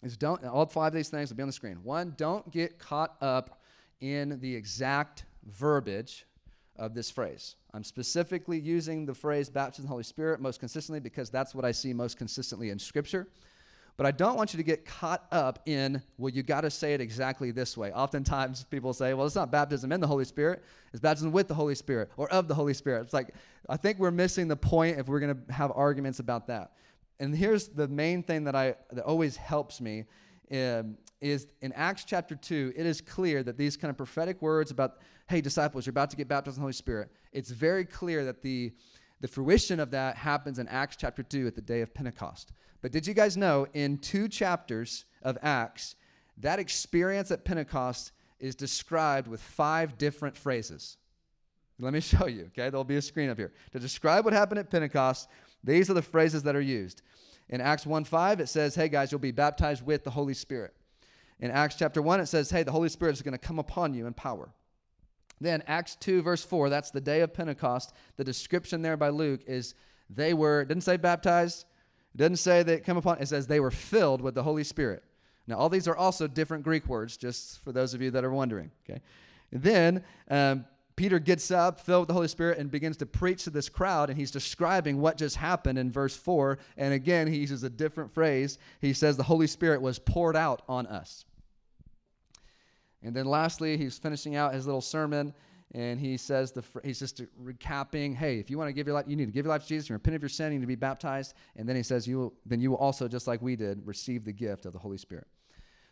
[0.03, 0.45] is don't.
[0.45, 1.83] All five of these things will be on the screen.
[1.83, 3.63] One, don't get caught up
[4.01, 6.27] in the exact verbiage
[6.79, 7.57] of this phrase.
[7.73, 11.65] I'm specifically using the phrase baptism of the Holy Spirit most consistently because that's what
[11.65, 13.29] I see most consistently in Scripture.
[13.97, 16.93] But I don't want you to get caught up in, well, you got to say
[16.93, 17.93] it exactly this way.
[17.93, 21.55] Oftentimes people say, well, it's not baptism in the Holy Spirit, it's baptism with the
[21.55, 23.03] Holy Spirit or of the Holy Spirit.
[23.03, 23.35] It's like,
[23.69, 26.73] I think we're missing the point if we're going to have arguments about that.
[27.19, 30.05] And here's the main thing that, I, that always helps me
[30.53, 34.71] um, is in Acts chapter 2, it is clear that these kind of prophetic words
[34.71, 38.25] about, hey, disciples, you're about to get baptized in the Holy Spirit, it's very clear
[38.27, 38.73] that the,
[39.21, 42.53] the fruition of that happens in Acts chapter 2 at the day of Pentecost.
[42.83, 45.97] But did you guys know in two chapters of Acts,
[46.39, 50.99] that experience at Pentecost is described with five different phrases?
[51.79, 52.71] Let me show you, okay?
[52.71, 53.53] There'll be a screen up here.
[53.73, 55.29] To describe what happened at Pentecost,
[55.65, 57.03] these are the phrases that are used.
[57.49, 60.75] In Acts 1 5, it says, Hey guys, you'll be baptized with the Holy Spirit.
[61.39, 63.95] In Acts chapter 1, it says, Hey, the Holy Spirit is going to come upon
[63.95, 64.51] you in power.
[65.41, 67.93] Then, Acts 2, verse 4, that's the day of Pentecost.
[68.17, 69.75] The description there by Luke is
[70.09, 71.67] they were, didn't say baptized,
[72.15, 75.03] didn't say they come upon, it says they were filled with the Holy Spirit.
[75.47, 78.33] Now, all these are also different Greek words, just for those of you that are
[78.33, 79.01] wondering, okay?
[79.53, 80.65] Then, um,
[80.97, 84.09] Peter gets up, filled with the Holy Spirit, and begins to preach to this crowd,
[84.09, 86.59] and he's describing what just happened in verse 4.
[86.79, 88.59] And again, he uses a different phrase.
[88.81, 91.27] He says, The Holy Spirit was poured out on us.
[93.07, 95.33] And then lastly, he's finishing out his little sermon,
[95.73, 99.05] and he says, the, He's just recapping, Hey, if you want to give your life,
[99.07, 100.65] you need to give your life to Jesus, you repent of your sin, you need
[100.65, 101.35] to be baptized.
[101.55, 104.25] And then he says, you will, Then you will also, just like we did, receive
[104.25, 105.29] the gift of the Holy Spirit.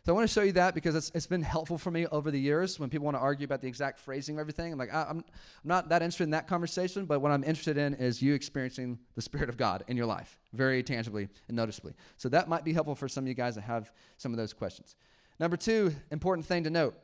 [0.05, 2.31] So I want to show you that because it's, it's been helpful for me over
[2.31, 4.73] the years when people want to argue about the exact phrasing of everything.
[4.73, 5.23] I'm like, I, I'm
[5.63, 9.21] not that interested in that conversation, but what I'm interested in is you experiencing the
[9.21, 11.93] Spirit of God in your life very tangibly and noticeably.
[12.17, 14.51] So that might be helpful for some of you guys that have some of those
[14.51, 14.95] questions.
[15.39, 16.95] Number two, important thing to note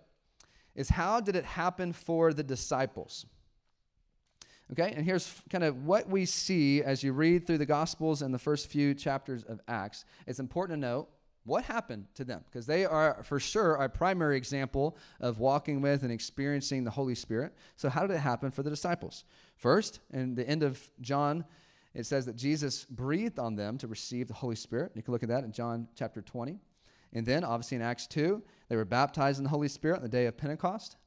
[0.75, 3.25] is how did it happen for the disciples?
[4.71, 8.34] Okay, and here's kind of what we see as you read through the Gospels and
[8.34, 10.05] the first few chapters of Acts.
[10.27, 11.10] It's important to note
[11.43, 12.43] what happened to them?
[12.45, 17.15] Because they are, for sure, our primary example of walking with and experiencing the Holy
[17.15, 17.53] Spirit.
[17.75, 19.25] So, how did it happen for the disciples?
[19.55, 21.45] First, in the end of John,
[21.93, 24.91] it says that Jesus breathed on them to receive the Holy Spirit.
[24.95, 26.60] You can look at that in John chapter 20.
[27.13, 30.10] And then, obviously, in Acts 2, they were baptized in the Holy Spirit on the
[30.10, 30.97] day of Pentecost.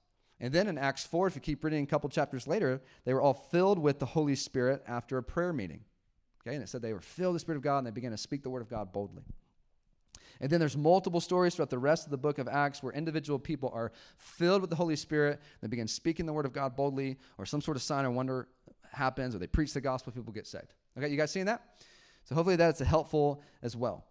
[0.41, 3.23] And then in Acts 4, if you keep reading a couple chapters later, they were
[3.23, 5.85] all filled with the Holy Spirit after a prayer meeting.
[6.47, 8.11] Okay, and it said they were filled with the Spirit of God and they began
[8.11, 9.23] to speak the word of God boldly.
[10.41, 13.39] And then there's multiple stories throughout the rest of the book of Acts where individual
[13.39, 15.41] people are filled with the Holy Spirit.
[15.63, 18.49] They begin speaking the word of God boldly, or some sort of sign or wonder
[18.93, 20.75] happens, or they preach the gospel, people get saved.
[20.99, 21.63] Okay, you guys seeing that?
[22.25, 24.05] So hopefully that's helpful as well.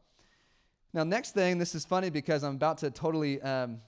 [0.96, 3.80] Now, next thing, this is funny because I'm about to totally, um,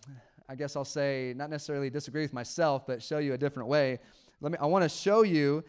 [0.49, 3.99] I guess I'll say, not necessarily disagree with myself, but show you a different way.
[4.41, 4.57] Let me.
[4.59, 5.63] I want to show you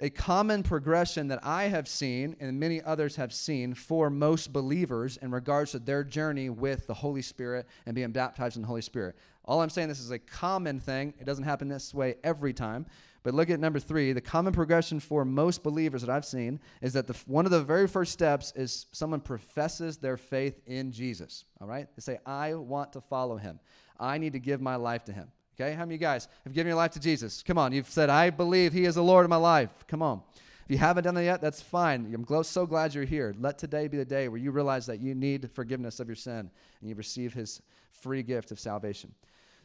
[0.00, 5.18] a common progression that I have seen and many others have seen for most believers
[5.18, 8.80] in regards to their journey with the Holy Spirit and being baptized in the Holy
[8.80, 9.16] Spirit.
[9.44, 11.14] All I'm saying this is a common thing.
[11.18, 12.86] It doesn't happen this way every time.
[13.22, 14.12] But look at number three.
[14.12, 17.62] The common progression for most believers that I've seen is that the, one of the
[17.62, 21.44] very first steps is someone professes their faith in Jesus.
[21.60, 21.88] All right?
[21.96, 23.60] They say, I want to follow him.
[23.98, 25.28] I need to give my life to him.
[25.60, 27.42] Okay, how many of you guys have given your life to Jesus?
[27.42, 29.70] Come on, you've said, I believe He is the Lord of my life.
[29.88, 30.22] Come on.
[30.64, 32.14] If you haven't done that yet, that's fine.
[32.14, 33.34] I'm so glad you're here.
[33.40, 36.50] Let today be the day where you realize that you need forgiveness of your sin
[36.80, 39.12] and you receive His free gift of salvation.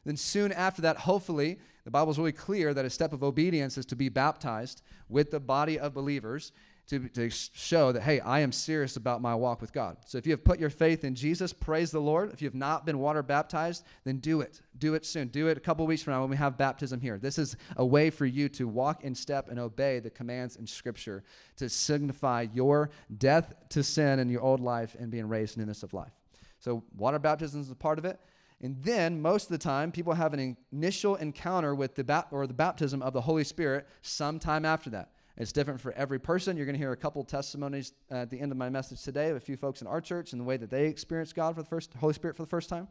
[0.05, 3.77] Then, soon after that, hopefully, the Bible is really clear that a step of obedience
[3.77, 6.51] is to be baptized with the body of believers.
[6.87, 9.97] to, to show that, hey, I am serious about my walk with God.
[10.05, 12.33] So if you have put your faith in Jesus, praise the Lord.
[12.33, 14.61] If you have not been water baptized, then do it.
[14.77, 15.29] Do it soon.
[15.29, 17.17] Do it a couple weeks from now when we have baptism here.
[17.17, 20.67] This is a way for you to walk in step and obey the commands in
[20.67, 21.23] Scripture
[21.55, 25.83] to signify your death to sin in your old life and being raised in newness
[25.83, 26.11] of life.
[26.59, 28.19] So water baptism is a part of it.
[28.63, 32.54] And then most of the time, people have an initial encounter with the or the
[32.54, 35.12] baptism of the Holy Spirit sometime after that.
[35.36, 36.56] It's different for every person.
[36.56, 39.36] You're going to hear a couple testimonies at the end of my message today of
[39.36, 41.67] a few folks in our church and the way that they experienced God for the
[41.67, 42.88] first Holy Spirit for the first time.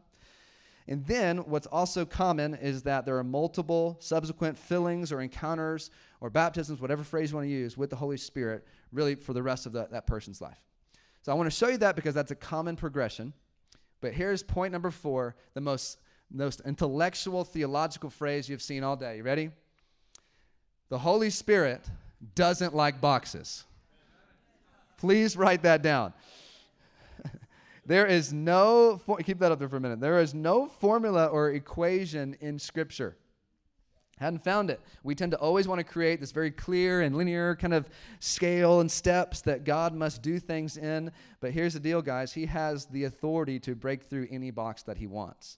[0.87, 5.89] And then what's also common is that there are multiple subsequent fillings or encounters
[6.21, 9.41] or baptisms, whatever phrase you want to use, with the Holy Spirit, really for the
[9.41, 10.59] rest of the, that person's life.
[11.23, 13.33] So I want to show you that because that's a common progression.
[14.03, 15.97] But here's point number four, the most,
[16.29, 19.15] most intellectual theological phrase you've seen all day.
[19.15, 19.49] You ready?
[20.89, 21.85] The Holy Spirit
[22.35, 23.63] doesn't like boxes.
[24.97, 26.11] Please write that down.
[27.85, 30.01] there is no, keep that up there for a minute.
[30.01, 33.15] There is no formula or equation in Scripture.
[34.23, 34.79] Hadn't found it.
[35.03, 38.79] We tend to always want to create this very clear and linear kind of scale
[38.79, 41.11] and steps that God must do things in.
[41.41, 44.97] But here's the deal, guys He has the authority to break through any box that
[44.97, 45.57] He wants.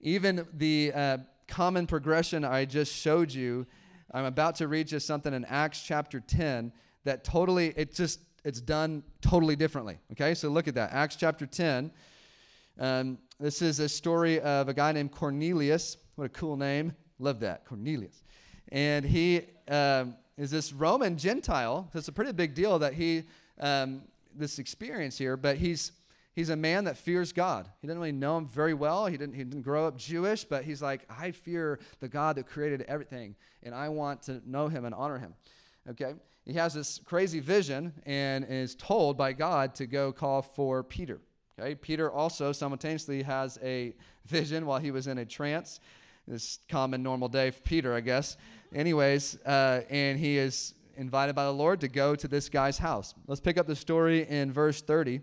[0.00, 3.66] Even the uh, common progression I just showed you
[4.14, 6.72] I'm about to read just something in Acts chapter 10
[7.04, 9.98] that totally, it just, it's done totally differently.
[10.12, 10.92] Okay, so look at that.
[10.92, 11.90] Acts chapter 10.
[12.78, 15.96] Um, this is a story of a guy named Cornelius.
[16.16, 16.94] What a cool name.
[17.18, 18.22] Love that, Cornelius.
[18.70, 21.88] And he um, is this Roman Gentile.
[21.92, 23.24] So it's a pretty big deal that he,
[23.60, 24.02] um,
[24.34, 25.92] this experience here, but he's
[26.34, 27.68] he's a man that fears God.
[27.80, 29.06] He didn't really know him very well.
[29.06, 32.46] He didn't, he didn't grow up Jewish, but he's like, I fear the God that
[32.46, 35.34] created everything, and I want to know him and honor him.
[35.90, 36.14] Okay?
[36.44, 41.20] He has this crazy vision and is told by God to go call for Peter.
[41.58, 41.74] Okay?
[41.74, 43.94] Peter also simultaneously has a
[44.26, 45.80] vision while he was in a trance.
[46.26, 48.36] This common normal day for Peter, I guess.
[48.74, 53.14] Anyways, uh, and he is invited by the Lord to go to this guy's house.
[53.26, 55.20] Let's pick up the story in verse 30.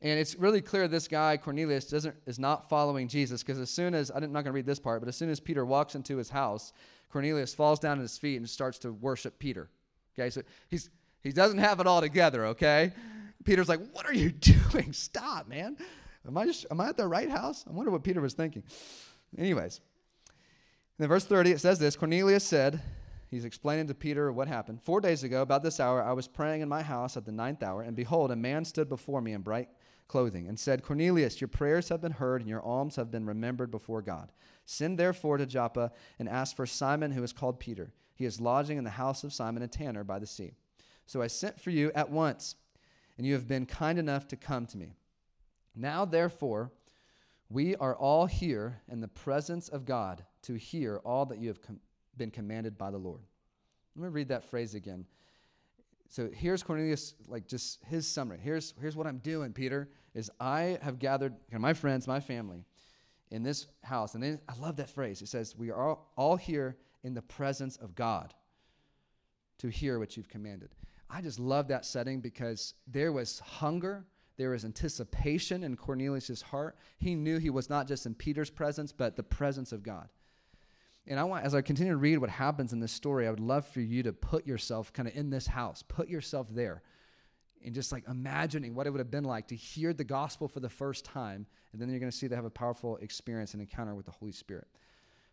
[0.00, 3.94] And it's really clear this guy, Cornelius, doesn't, is not following Jesus because as soon
[3.94, 6.18] as, I'm not going to read this part, but as soon as Peter walks into
[6.18, 6.72] his house,
[7.10, 9.70] Cornelius falls down at his feet and starts to worship Peter.
[10.18, 10.90] Okay, so he's,
[11.22, 12.92] he doesn't have it all together, okay?
[13.44, 14.30] Peter's like, What are you
[14.72, 14.92] doing?
[14.92, 15.76] Stop, man.
[16.26, 17.64] Am I, just, am I at the right house?
[17.68, 18.62] I wonder what Peter was thinking.
[19.36, 19.80] Anyways,
[20.98, 22.80] in verse 30, it says this Cornelius said,
[23.28, 24.80] He's explaining to Peter what happened.
[24.80, 27.64] Four days ago, about this hour, I was praying in my house at the ninth
[27.64, 29.68] hour, and behold, a man stood before me in bright
[30.06, 33.70] clothing, and said, Cornelius, your prayers have been heard, and your alms have been remembered
[33.70, 34.30] before God.
[34.66, 37.92] Send therefore to Joppa and ask for Simon, who is called Peter.
[38.14, 40.52] He is lodging in the house of Simon a tanner by the sea.
[41.06, 42.54] So I sent for you at once,
[43.16, 44.94] and you have been kind enough to come to me.
[45.74, 46.70] Now, therefore,
[47.48, 51.62] we are all here in the presence of God to hear all that you have
[51.62, 51.80] com-
[52.16, 53.22] been commanded by the Lord.
[53.96, 55.06] Let me read that phrase again.
[56.08, 58.38] So here's Cornelius, like just his summary.
[58.42, 62.64] Here's, here's what I'm doing, Peter, is I have gathered my friends, my family,
[63.30, 64.14] in this house.
[64.14, 65.22] And I love that phrase.
[65.22, 68.34] It says, We are all here in the presence of God
[69.58, 70.70] to hear what you've commanded.
[71.10, 74.04] I just love that setting because there was hunger,
[74.36, 76.76] there was anticipation in Cornelius' heart.
[76.96, 80.08] He knew he was not just in Peter's presence, but the presence of God.
[81.06, 83.40] And I want, as I continue to read what happens in this story, I would
[83.40, 86.82] love for you to put yourself kind of in this house, put yourself there,
[87.64, 90.60] and just like imagining what it would have been like to hear the gospel for
[90.60, 91.46] the first time.
[91.72, 94.12] And then you're going to see they have a powerful experience and encounter with the
[94.12, 94.66] Holy Spirit.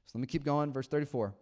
[0.08, 0.74] So let me keep going.
[0.74, 1.34] Verse 34.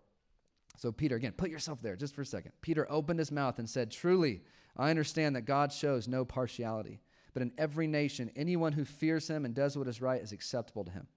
[0.77, 2.53] So, Peter, again, put yourself there just for a second.
[2.61, 4.41] Peter opened his mouth and said, Truly,
[4.77, 7.01] I understand that God shows no partiality,
[7.33, 10.83] but in every nation, anyone who fears him and does what is right is acceptable
[10.83, 11.07] to him.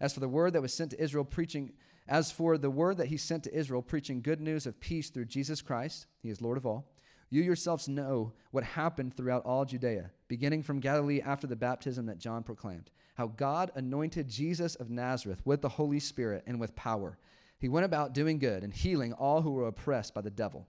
[0.00, 1.72] As for the word that was sent to Israel, preaching
[2.08, 5.24] as for the word that he sent to Israel, preaching good news of peace through
[5.24, 6.88] Jesus Christ, he is Lord of all,
[7.30, 12.18] you yourselves know what happened throughout all Judea, beginning from Galilee after the baptism that
[12.18, 17.18] John proclaimed, how God anointed Jesus of Nazareth with the Holy Spirit and with power.
[17.58, 20.68] He went about doing good and healing all who were oppressed by the devil,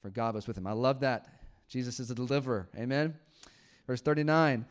[0.00, 0.66] for God was with him.
[0.66, 1.26] I love that.
[1.68, 2.68] Jesus is a deliverer.
[2.76, 3.14] Amen.
[3.88, 4.64] Verse 39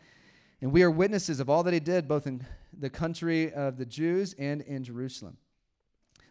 [0.62, 3.86] And we are witnesses of all that he did, both in the country of the
[3.86, 5.38] Jews and in Jerusalem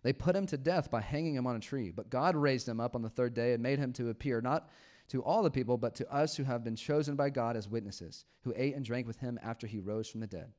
[0.07, 2.79] they put him to death by hanging him on a tree, but God raised him
[2.79, 4.71] up on the third day and made him to appear not
[5.09, 8.25] to all the people, but to us who have been chosen by God as witnesses,
[8.45, 10.53] who ate and drank with him after he rose from the dead.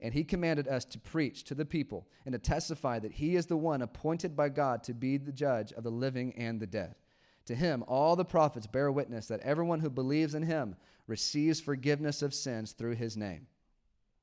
[0.00, 3.46] And he commanded us to preach to the people and to testify that he is
[3.46, 6.94] the one appointed by God to be the judge of the living and the dead.
[7.46, 10.76] To him, all the prophets bear witness that everyone who believes in him
[11.06, 13.46] receives forgiveness of sins through his name.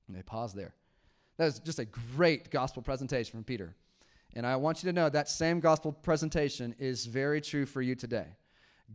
[0.07, 0.74] And they pause there.
[1.38, 3.76] That is just a great gospel presentation from Peter.
[4.36, 7.95] And I want you to know that same gospel presentation is very true for you
[7.95, 8.28] today.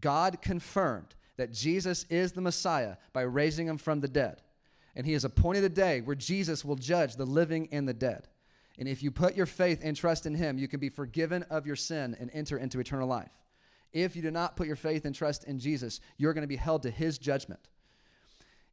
[0.00, 4.42] God confirmed that Jesus is the Messiah by raising him from the dead.
[4.96, 8.28] And he has appointed a day where Jesus will judge the living and the dead.
[8.78, 11.66] And if you put your faith and trust in him, you can be forgiven of
[11.66, 13.30] your sin and enter into eternal life.
[13.94, 16.56] If you do not put your faith and trust in Jesus, you're going to be
[16.56, 17.60] held to his judgment.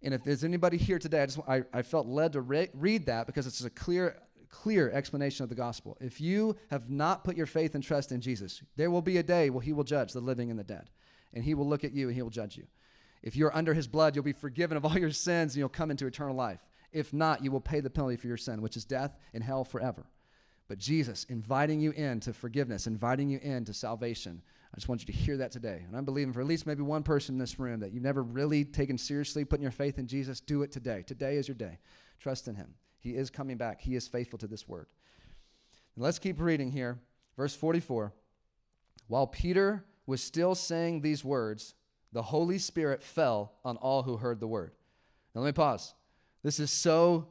[0.03, 3.05] And if there's anybody here today, I just I, I felt led to re- read
[3.05, 4.17] that because it's a clear
[4.49, 5.97] clear explanation of the gospel.
[6.01, 9.23] If you have not put your faith and trust in Jesus, there will be a
[9.23, 10.89] day where he will judge the living and the dead.
[11.33, 12.67] And he will look at you and he will judge you.
[13.23, 15.89] If you're under his blood, you'll be forgiven of all your sins and you'll come
[15.89, 16.59] into eternal life.
[16.91, 19.63] If not, you will pay the penalty for your sin, which is death and hell
[19.63, 20.05] forever.
[20.67, 24.41] But Jesus inviting you in to forgiveness, inviting you in to salvation.
[24.73, 25.83] I just want you to hear that today.
[25.85, 28.23] And I'm believing for at least maybe one person in this room that you've never
[28.23, 31.03] really taken seriously putting your faith in Jesus, do it today.
[31.05, 31.79] Today is your day.
[32.19, 32.75] Trust in him.
[32.99, 33.81] He is coming back.
[33.81, 34.87] He is faithful to this word.
[35.95, 36.99] And let's keep reading here.
[37.35, 38.13] Verse 44.
[39.07, 41.73] While Peter was still saying these words,
[42.13, 44.71] the Holy Spirit fell on all who heard the word.
[45.33, 45.93] Now, let me pause.
[46.43, 47.27] This is so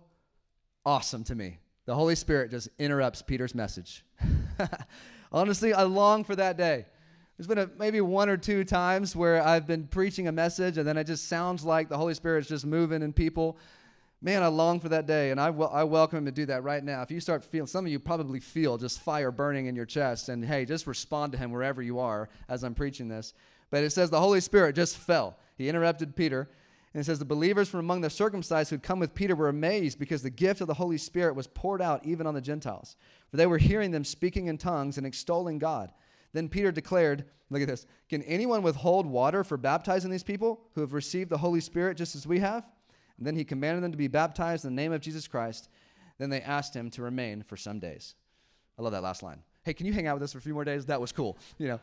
[0.84, 1.58] awesome to me.
[1.86, 4.04] The Holy Spirit just interrupts Peter's message.
[5.32, 6.86] Honestly, I long for that day.
[7.40, 10.86] There's been a, maybe one or two times where I've been preaching a message and
[10.86, 13.56] then it just sounds like the Holy Spirit's just moving in people.
[14.20, 16.84] Man, I long for that day, and I, I welcome him to do that right
[16.84, 17.00] now.
[17.00, 20.28] If you start feeling, some of you probably feel just fire burning in your chest,
[20.28, 23.32] and hey, just respond to him wherever you are as I'm preaching this.
[23.70, 25.38] But it says the Holy Spirit just fell.
[25.56, 26.46] He interrupted Peter.
[26.92, 29.98] And it says the believers from among the circumcised who'd come with Peter were amazed
[29.98, 32.96] because the gift of the Holy Spirit was poured out even on the Gentiles.
[33.30, 35.90] For they were hearing them speaking in tongues and extolling God.
[36.32, 37.84] Then Peter declared, Look at this.
[38.08, 42.14] Can anyone withhold water for baptizing these people who have received the Holy Spirit just
[42.14, 42.64] as we have?
[43.18, 45.68] And then he commanded them to be baptized in the name of Jesus Christ.
[46.18, 48.14] Then they asked him to remain for some days.
[48.78, 49.42] I love that last line.
[49.62, 50.86] Hey, can you hang out with us for a few more days?
[50.86, 51.36] That was cool.
[51.58, 51.80] You know,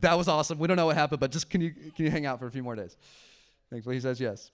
[0.00, 0.58] that was awesome.
[0.58, 2.50] We don't know what happened, but just can you can you hang out for a
[2.50, 2.96] few more days?
[3.70, 4.50] Thankfully, he says yes.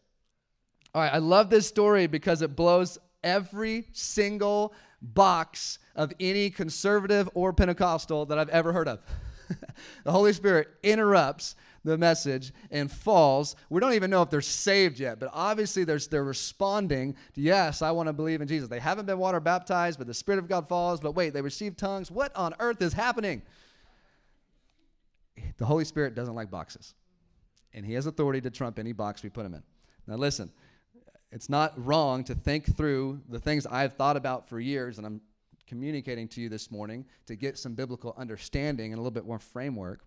[0.94, 7.28] All right, I love this story because it blows every single box of any conservative
[7.34, 9.00] or Pentecostal that I've ever heard of.
[10.04, 13.56] the Holy Spirit interrupts the message and falls.
[13.68, 17.82] We don't even know if they're saved yet, but obviously they're, they're responding to, yes,
[17.82, 18.68] I want to believe in Jesus.
[18.68, 21.00] They haven't been water baptized, but the Spirit of God falls.
[21.00, 22.10] But wait, they receive tongues.
[22.10, 23.42] What on earth is happening?
[25.56, 26.94] The Holy Spirit doesn't like boxes,
[27.72, 29.62] and He has authority to trump any box we put Him in.
[30.06, 30.52] Now, listen,
[31.30, 35.20] it's not wrong to think through the things I've thought about for years, and I'm
[35.66, 39.38] communicating to you this morning to get some biblical understanding and a little bit more
[39.38, 40.04] framework.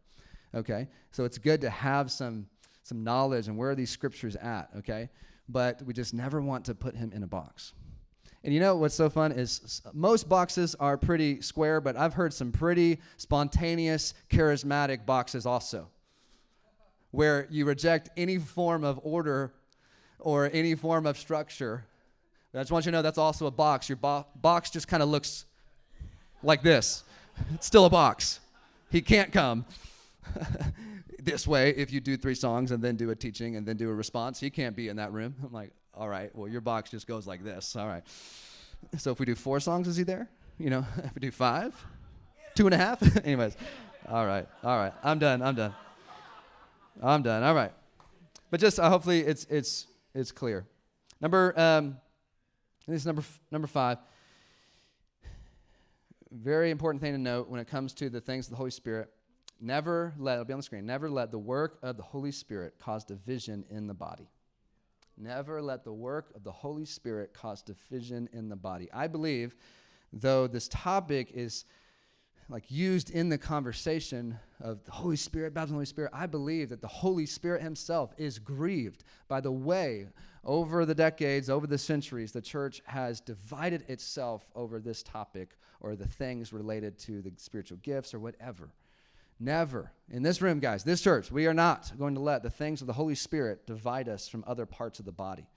[0.53, 0.87] Okay?
[1.11, 2.47] So it's good to have some
[2.85, 5.09] some knowledge and where are these scriptures at, okay?
[5.49, 7.73] But we just never want to put him in a box.
[8.43, 12.31] And you know what's so fun is most boxes are pretty square, but I've heard
[12.31, 15.87] some pretty spontaneous, charismatic boxes also,
[17.09, 19.51] where you reject any form of order
[20.19, 21.85] or any form of structure.
[22.55, 23.89] I just want you to know that's also a box.
[23.89, 25.45] Your bo- box just kind of looks
[26.43, 27.03] like this.
[27.53, 28.39] It's still a box.
[28.89, 29.65] He can't come.
[31.21, 33.89] this way if you do three songs and then do a teaching and then do
[33.89, 34.39] a response.
[34.39, 35.35] He can't be in that room.
[35.43, 37.75] I'm like, all right, well, your box just goes like this.
[37.75, 38.03] All right.
[38.97, 40.29] So if we do four songs, is he there?
[40.57, 41.75] You know, if we do five,
[42.53, 43.01] two and a half?
[43.25, 43.57] Anyways,
[44.07, 44.93] all right, all right.
[45.03, 45.41] I'm done.
[45.41, 45.73] I'm done.
[47.01, 47.43] I'm done.
[47.43, 47.73] All right.
[48.51, 50.65] But just uh, hopefully it's, it's, it's clear.
[51.19, 51.97] Number, um,
[52.87, 53.97] this is number, f- number five.
[56.31, 59.09] Very important thing to note when it comes to the things of the Holy Spirit
[59.61, 62.75] Never let, it'll be on the screen, never let the work of the Holy Spirit
[62.79, 64.29] cause division in the body.
[65.17, 68.89] Never let the work of the Holy Spirit cause division in the body.
[68.93, 69.55] I believe,
[70.11, 71.63] though this topic is
[72.49, 76.25] like used in the conversation of the Holy Spirit, baptism of the Holy Spirit, I
[76.27, 80.09] believe that the Holy Spirit himself is grieved by the way
[80.45, 85.95] over the decades, over the centuries, the church has divided itself over this topic or
[85.95, 88.69] the things related to the spiritual gifts or whatever.
[89.39, 89.91] Never.
[90.09, 92.87] In this room, guys, this church, we are not going to let the things of
[92.87, 95.49] the Holy Spirit divide us from other parts of the body.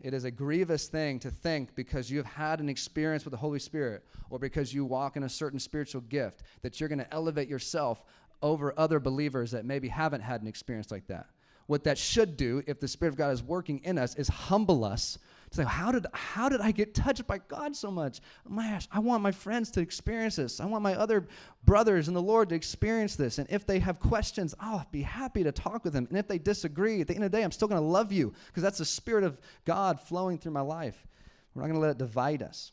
[0.00, 3.38] It is a grievous thing to think because you have had an experience with the
[3.38, 7.14] Holy Spirit or because you walk in a certain spiritual gift that you're going to
[7.14, 8.02] elevate yourself
[8.40, 11.26] over other believers that maybe haven't had an experience like that.
[11.70, 14.84] What that should do, if the Spirit of God is working in us, is humble
[14.84, 15.18] us
[15.50, 18.20] to say, how did, how did I get touched by God so much?
[18.44, 20.58] My gosh, I want my friends to experience this.
[20.58, 21.28] I want my other
[21.64, 23.38] brothers in the Lord to experience this.
[23.38, 26.08] And if they have questions, I'll be happy to talk with them.
[26.10, 28.10] And if they disagree, at the end of the day, I'm still going to love
[28.10, 31.06] you because that's the Spirit of God flowing through my life.
[31.54, 32.72] We're not going to let it divide us.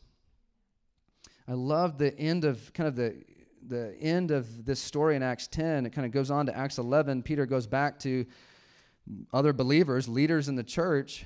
[1.46, 3.22] I love the end of kind of the
[3.66, 5.84] the end of this story in Acts 10.
[5.84, 7.22] It kind of goes on to Acts 11.
[7.22, 8.24] Peter goes back to
[9.32, 11.24] other believers, leaders in the church,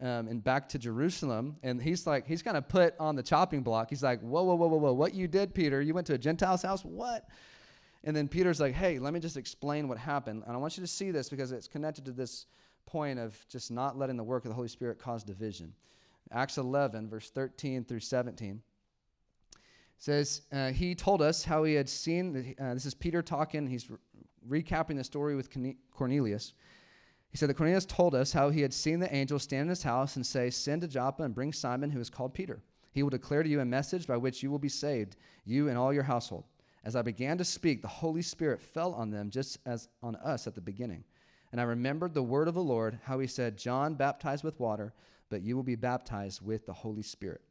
[0.00, 1.56] um, and back to Jerusalem.
[1.62, 3.90] And he's like, he's kind of put on the chopping block.
[3.90, 4.92] He's like, whoa, whoa, whoa, whoa, whoa.
[4.92, 5.80] What you did, Peter?
[5.82, 6.84] You went to a Gentile's house?
[6.84, 7.28] What?
[8.04, 10.44] And then Peter's like, hey, let me just explain what happened.
[10.46, 12.46] And I want you to see this because it's connected to this
[12.86, 15.74] point of just not letting the work of the Holy Spirit cause division.
[16.30, 18.62] Acts 11, verse 13 through 17
[19.98, 23.66] says uh, he told us how he had seen the, uh, this is peter talking
[23.66, 25.50] he's re- recapping the story with
[25.92, 26.52] cornelius
[27.30, 29.82] he said that cornelius told us how he had seen the angel stand in his
[29.82, 32.62] house and say send to joppa and bring simon who is called peter
[32.92, 35.78] he will declare to you a message by which you will be saved you and
[35.78, 36.44] all your household
[36.84, 40.46] as i began to speak the holy spirit fell on them just as on us
[40.46, 41.04] at the beginning
[41.52, 44.92] and i remembered the word of the lord how he said john baptized with water
[45.30, 47.42] but you will be baptized with the holy spirit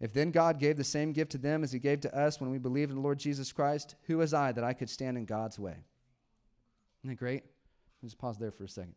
[0.00, 2.50] if then God gave the same gift to them as he gave to us when
[2.50, 5.24] we believed in the Lord Jesus Christ, who was I that I could stand in
[5.24, 5.76] God's way?
[7.00, 7.44] Isn't that great?
[8.02, 8.96] Just pause there for a second.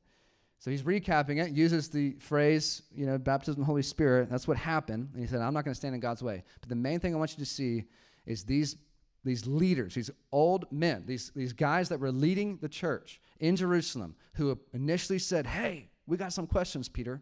[0.60, 4.30] So he's recapping it, uses the phrase, you know, baptism of the Holy Spirit.
[4.30, 5.10] That's what happened.
[5.14, 6.44] And he said, I'm not going to stand in God's way.
[6.62, 7.84] But the main thing I want you to see
[8.26, 8.76] is these,
[9.24, 14.16] these leaders, these old men, these, these guys that were leading the church in Jerusalem,
[14.34, 17.22] who initially said, Hey, we got some questions, Peter.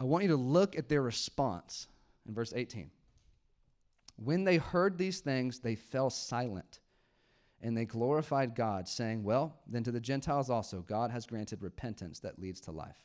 [0.00, 1.88] I want you to look at their response
[2.26, 2.90] in verse 18.
[4.16, 6.79] When they heard these things, they fell silent
[7.62, 12.20] and they glorified God, saying, Well, then to the Gentiles also, God has granted repentance
[12.20, 13.04] that leads to life.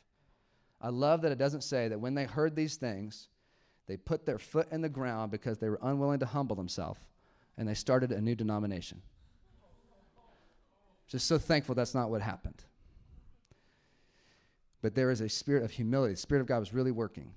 [0.80, 3.28] I love that it doesn't say that when they heard these things,
[3.86, 7.00] they put their foot in the ground because they were unwilling to humble themselves
[7.56, 9.00] and they started a new denomination.
[11.08, 12.64] Just so thankful that's not what happened.
[14.82, 16.14] But there is a spirit of humility.
[16.14, 17.32] The Spirit of God was really working.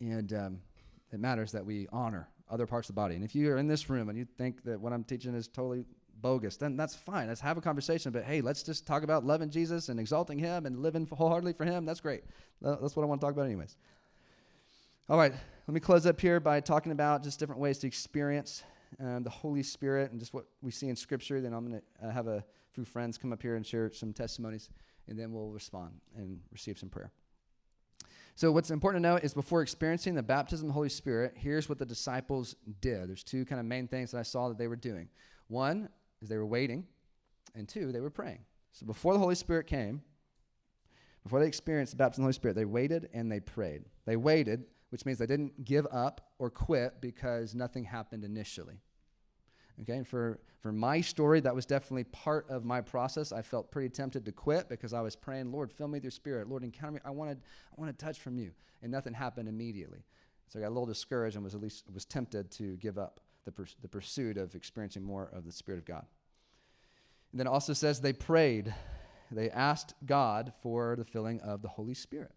[0.00, 0.60] And um,
[1.12, 3.14] it matters that we honor other parts of the body.
[3.14, 5.48] And if you are in this room and you think that what I'm teaching is
[5.48, 5.84] totally
[6.20, 7.28] bogus, then that's fine.
[7.28, 8.12] Let's have a conversation.
[8.12, 11.64] But hey, let's just talk about loving Jesus and exalting Him and living wholeheartedly for
[11.64, 11.84] Him.
[11.84, 12.24] That's great.
[12.60, 13.76] That's what I want to talk about, anyways.
[15.08, 18.62] All right, let me close up here by talking about just different ways to experience
[19.00, 21.40] um, the Holy Spirit and just what we see in Scripture.
[21.40, 24.12] Then I'm going to uh, have a few friends come up here and share some
[24.12, 24.70] testimonies,
[25.08, 27.10] and then we'll respond and receive some prayer.
[28.34, 31.68] So, what's important to know is before experiencing the baptism of the Holy Spirit, here's
[31.68, 33.08] what the disciples did.
[33.08, 35.08] There's two kind of main things that I saw that they were doing.
[35.48, 35.88] One
[36.20, 36.86] is they were waiting,
[37.54, 38.40] and two, they were praying.
[38.72, 40.02] So, before the Holy Spirit came,
[41.22, 43.84] before they experienced the baptism of the Holy Spirit, they waited and they prayed.
[44.06, 48.80] They waited, which means they didn't give up or quit because nothing happened initially.
[49.80, 53.32] Okay, and for, for my story, that was definitely part of my process.
[53.32, 56.10] I felt pretty tempted to quit because I was praying, Lord, fill me with your
[56.10, 56.48] spirit.
[56.48, 57.00] Lord, encounter me.
[57.04, 57.38] I wanted,
[57.76, 58.52] I want to touch from you.
[58.82, 60.04] And nothing happened immediately.
[60.48, 63.20] So I got a little discouraged and was at least was tempted to give up
[63.44, 66.04] the, pers- the pursuit of experiencing more of the Spirit of God.
[67.30, 68.74] And then it also says they prayed.
[69.30, 72.32] They asked God for the filling of the Holy Spirit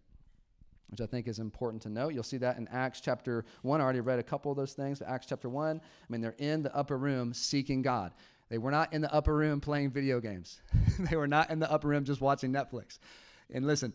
[0.90, 2.14] which I think is important to note.
[2.14, 3.82] You'll see that in Acts chapter 1.
[3.82, 5.02] I already read a couple of those things.
[5.02, 8.14] Acts chapter 1, I mean, they're in the upper room seeking God.
[8.50, 10.62] They were not in the upper room playing video games,
[11.00, 13.00] they were not in the upper room just watching Netflix.
[13.54, 13.94] And listen,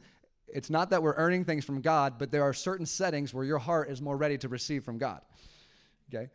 [0.49, 3.59] it's not that we're earning things from God, but there are certain settings where your
[3.59, 5.21] heart is more ready to receive from God.
[6.13, 6.29] Okay?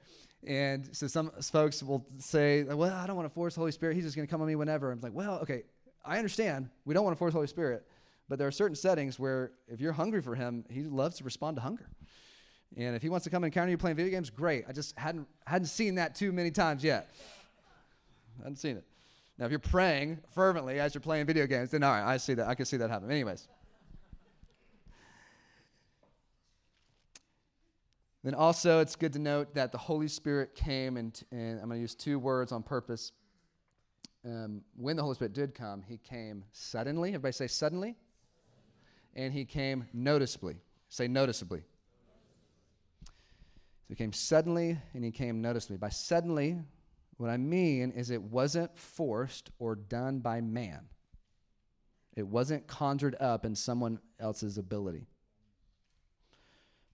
[0.48, 3.96] And so some folks will say, well, I don't want to force the Holy Spirit.
[3.96, 4.92] He's just going to come on me whenever.
[4.92, 5.64] I'm like, well, okay,
[6.04, 6.70] I understand.
[6.86, 7.86] We don't want to force the Holy Spirit.
[8.28, 11.58] But there are certain settings where if you're hungry for him, he loves to respond
[11.58, 11.90] to hunger.
[12.76, 14.66] And if he wants to come and encounter you playing video games, great.
[14.68, 17.10] I just hadn't hadn't seen that too many times yet.
[18.40, 18.84] I hadn't seen it.
[19.38, 22.34] Now, if you're praying fervently as you're playing video games, then all right, I see
[22.34, 22.48] that.
[22.48, 23.12] I can see that happen.
[23.12, 23.48] Anyways.
[28.24, 31.78] Then also, it's good to note that the Holy Spirit came, and, and I'm going
[31.78, 33.12] to use two words on purpose.
[34.26, 37.10] Um, when the Holy Spirit did come, he came suddenly.
[37.10, 37.96] Everybody say suddenly
[39.16, 40.58] and he came noticeably.
[40.90, 41.64] Say noticeably.
[43.04, 45.78] So he came suddenly and he came noticeably.
[45.78, 46.58] By suddenly,
[47.18, 50.86] what I mean is it wasn't forced or done by man.
[52.16, 55.08] It wasn't conjured up in someone else's ability.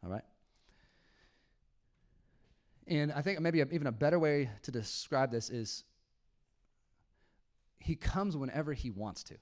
[0.03, 0.23] All right?
[2.87, 5.83] And I think maybe even a better way to describe this is
[7.79, 9.35] he comes whenever he wants to.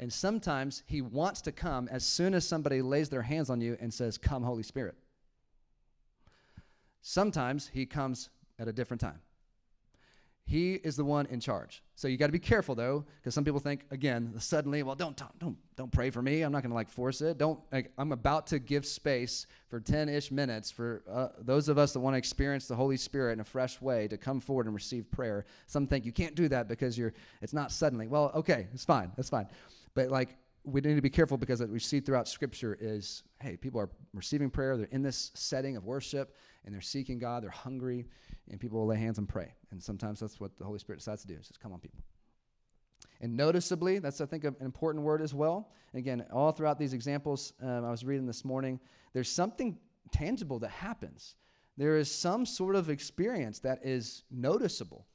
[0.00, 3.76] And sometimes he wants to come as soon as somebody lays their hands on you
[3.80, 4.94] and says, Come, Holy Spirit.
[7.02, 9.20] Sometimes he comes at a different time.
[10.46, 11.82] He is the one in charge.
[11.96, 15.22] So you got to be careful though, because some people think again suddenly, well, don't
[15.38, 16.42] don't don't pray for me.
[16.42, 17.36] I'm not going to like force it.
[17.36, 17.60] Don't.
[17.70, 22.00] Like, I'm about to give space for 10-ish minutes for uh, those of us that
[22.00, 25.10] want to experience the Holy Spirit in a fresh way to come forward and receive
[25.10, 25.44] prayer.
[25.66, 27.12] Some think you can't do that because you're.
[27.42, 28.08] It's not suddenly.
[28.08, 29.12] Well, okay, it's fine.
[29.16, 29.46] That's fine.
[29.94, 33.56] But like we need to be careful because what we see throughout Scripture is, hey,
[33.56, 34.76] people are receiving prayer.
[34.76, 37.42] They're in this setting of worship and they're seeking God.
[37.42, 38.06] They're hungry,
[38.50, 39.54] and people will lay hands and pray.
[39.70, 42.00] And sometimes that's what the Holy Spirit decides to do: is just come on, people.
[43.22, 45.70] And noticeably, that's I think an important word as well.
[45.94, 48.80] Again, all throughout these examples um, I was reading this morning,
[49.12, 49.78] there's something
[50.12, 51.36] tangible that happens.
[51.76, 55.06] There is some sort of experience that is noticeable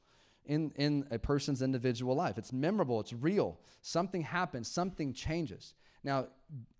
[0.46, 2.38] in, in a person's individual life.
[2.38, 3.58] It's memorable, it's real.
[3.82, 5.74] Something happens, something changes.
[6.02, 6.28] Now,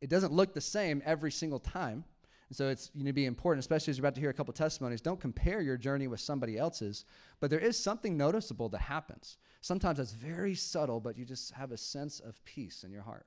[0.01, 2.05] it doesn't look the same every single time.
[2.53, 5.01] So it's you know, be important, especially as you're about to hear a couple testimonies.
[5.01, 7.05] Don't compare your journey with somebody else's,
[7.41, 9.37] but there is something noticeable that happens.
[9.63, 13.27] Sometimes it's very subtle, but you just have a sense of peace in your heart.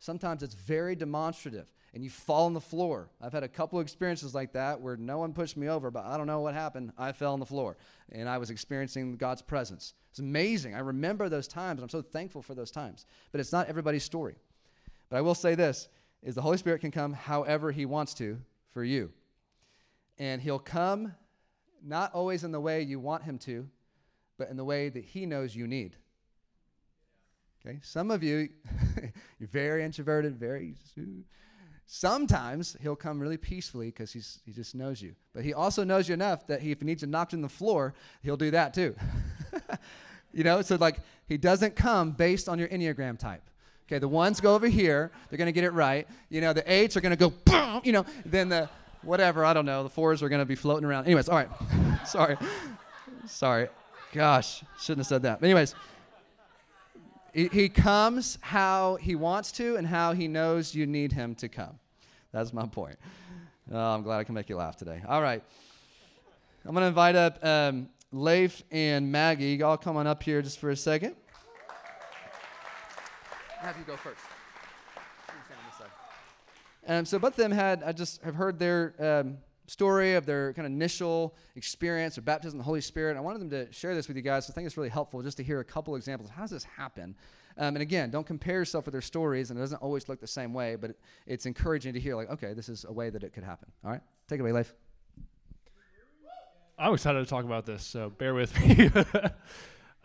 [0.00, 3.08] Sometimes it's very demonstrative and you fall on the floor.
[3.20, 6.04] I've had a couple of experiences like that where no one pushed me over, but
[6.04, 6.92] I don't know what happened.
[6.98, 7.76] I fell on the floor
[8.12, 9.94] and I was experiencing God's presence.
[10.10, 10.74] It's amazing.
[10.74, 11.82] I remember those times.
[11.82, 13.06] I'm so thankful for those times.
[13.32, 14.36] But it's not everybody's story.
[15.08, 15.88] But I will say this
[16.22, 18.38] is the Holy Spirit can come however he wants to
[18.70, 19.10] for you.
[20.18, 21.14] And he'll come
[21.82, 23.68] not always in the way you want him to,
[24.36, 25.96] but in the way that he knows you need.
[27.64, 27.78] Okay?
[27.82, 28.48] Some of you,
[29.38, 30.74] you're very introverted, very.
[31.90, 35.14] Sometimes he'll come really peacefully because he just knows you.
[35.32, 37.48] But he also knows you enough that he, if he needs to knock on the
[37.48, 38.94] floor, he'll do that too.
[40.34, 43.42] you know, so like he doesn't come based on your Enneagram type.
[43.86, 46.06] Okay, the ones go over here, they're to get it right.
[46.28, 48.68] You know, the eights are to go, boom, you know, then the
[49.00, 51.06] whatever, I don't know, the fours are to be floating around.
[51.06, 51.48] Anyways, all right.
[52.06, 52.36] Sorry.
[53.26, 53.68] Sorry.
[54.12, 55.40] Gosh, shouldn't have said that.
[55.40, 55.74] But anyways,
[57.46, 61.78] he comes how he wants to and how he knows you need him to come.
[62.32, 62.98] That's my point.
[63.70, 65.02] Oh, I'm glad I can make you laugh today.
[65.06, 65.42] All right.
[66.64, 69.54] I'm going to invite up um, Leif and Maggie.
[69.54, 71.14] Y'all come on up here just for a second.
[73.60, 74.20] Have you go first.
[76.86, 79.36] Um, so both of them had, I just have heard their um,
[79.68, 83.16] story of their kind of initial experience of baptism in the Holy Spirit.
[83.16, 84.46] I wanted them to share this with you guys.
[84.46, 86.30] So I think it's really helpful just to hear a couple examples.
[86.30, 87.14] How does this happen?
[87.58, 90.26] Um, and again, don't compare yourself with their stories, and it doesn't always look the
[90.26, 93.24] same way, but it, it's encouraging to hear, like, okay, this is a way that
[93.24, 93.68] it could happen.
[93.84, 94.00] All right?
[94.28, 94.72] Take it away, Leif.
[96.78, 98.90] I'm excited to talk about this, so bear with me.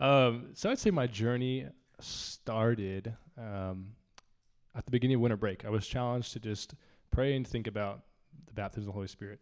[0.00, 1.66] um, so I'd say my journey
[2.00, 3.92] started um,
[4.74, 5.64] at the beginning of winter break.
[5.64, 6.74] I was challenged to just
[7.12, 8.00] pray and think about
[8.46, 9.38] the baptism of the Holy Spirit.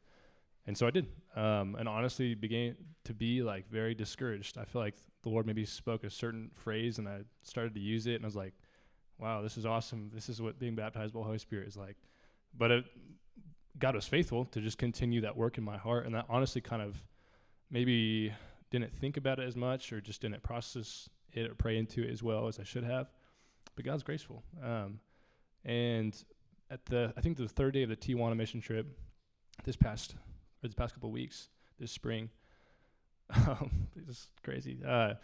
[0.67, 1.07] And so I did.
[1.35, 4.59] Um, and honestly began to be like very discouraged.
[4.59, 8.07] I feel like the Lord maybe spoke a certain phrase and I started to use
[8.07, 8.55] it and I was like,
[9.19, 10.11] wow, this is awesome.
[10.13, 11.97] This is what being baptized by the Holy Spirit is like.
[12.57, 12.85] But it,
[13.79, 16.07] God was faithful to just continue that work in my heart.
[16.07, 17.03] And that honestly kind of
[17.71, 18.33] maybe
[18.71, 22.11] didn't think about it as much or just didn't process it or pray into it
[22.11, 23.11] as well as I should have.
[23.75, 24.43] But God's graceful.
[24.63, 25.01] Um,
[25.65, 26.17] and
[26.71, 28.87] at the, I think the third day of the Tijuana mission trip,
[29.65, 30.15] this past
[30.63, 31.49] this past couple weeks,
[31.79, 32.31] this spring.
[33.35, 34.81] Um, it's crazy.
[34.87, 35.15] Uh,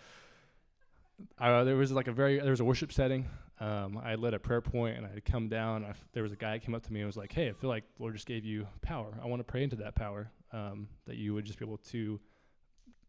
[1.39, 3.29] I, there was like a very there was a worship setting.
[3.61, 5.85] Um, I led a prayer point and I had come down.
[6.13, 7.69] There was a guy that came up to me and was like, "Hey, I feel
[7.69, 9.19] like the Lord just gave you power.
[9.23, 10.31] I want to pray into that power.
[10.53, 12.19] Um, that you would just be able to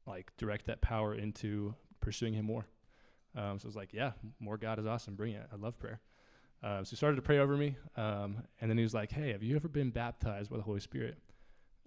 [0.06, 2.66] like direct that power into pursuing Him more."
[3.36, 5.16] Um, so I was like, "Yeah, more God is awesome.
[5.16, 5.48] Bring it.
[5.52, 6.02] I love prayer."
[6.62, 9.32] Uh, so he started to pray over me, um, and then he was like, "Hey,
[9.32, 11.18] have you ever been baptized by the Holy Spirit?"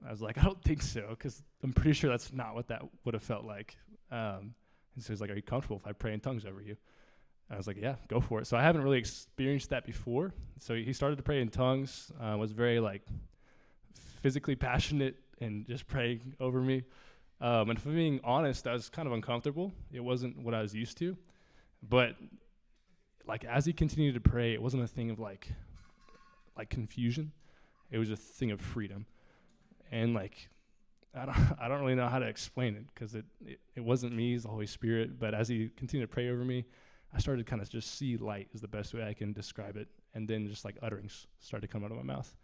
[0.07, 2.82] I was like, I don't think so, because I'm pretty sure that's not what that
[3.05, 3.76] would have felt like.
[4.11, 4.55] Um,
[4.95, 6.76] and so he's like, Are you comfortable if I pray in tongues over you?
[7.49, 8.47] And I was like, Yeah, go for it.
[8.47, 10.32] So I haven't really experienced that before.
[10.59, 13.03] So he started to pray in tongues, uh, was very like
[14.22, 16.84] physically passionate and just praying over me.
[17.40, 19.72] Um, and if I'm being honest, I was kind of uncomfortable.
[19.93, 21.16] It wasn't what I was used to.
[21.82, 22.16] But
[23.26, 25.49] like as he continued to pray, it wasn't a thing of like
[26.57, 27.32] like confusion.
[27.90, 29.07] It was a thing of freedom
[29.93, 30.49] and like
[31.14, 34.14] I don't I don't really know how to explain it because it, it, it wasn't
[34.14, 35.20] me, it's the Holy Spirit.
[35.20, 36.64] But as he continued to pray over me,
[37.14, 39.76] I started to kind of just see light is the best way I can describe
[39.76, 42.34] it, and then just like utterings started to come out of my mouth.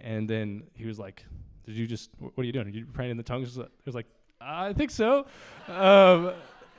[0.00, 1.24] And then he was like,
[1.64, 2.66] "Did you just wh- what are you doing?
[2.66, 4.06] Are you praying in the tongues?" I was like,
[4.40, 5.26] "I think so."
[5.68, 6.32] um,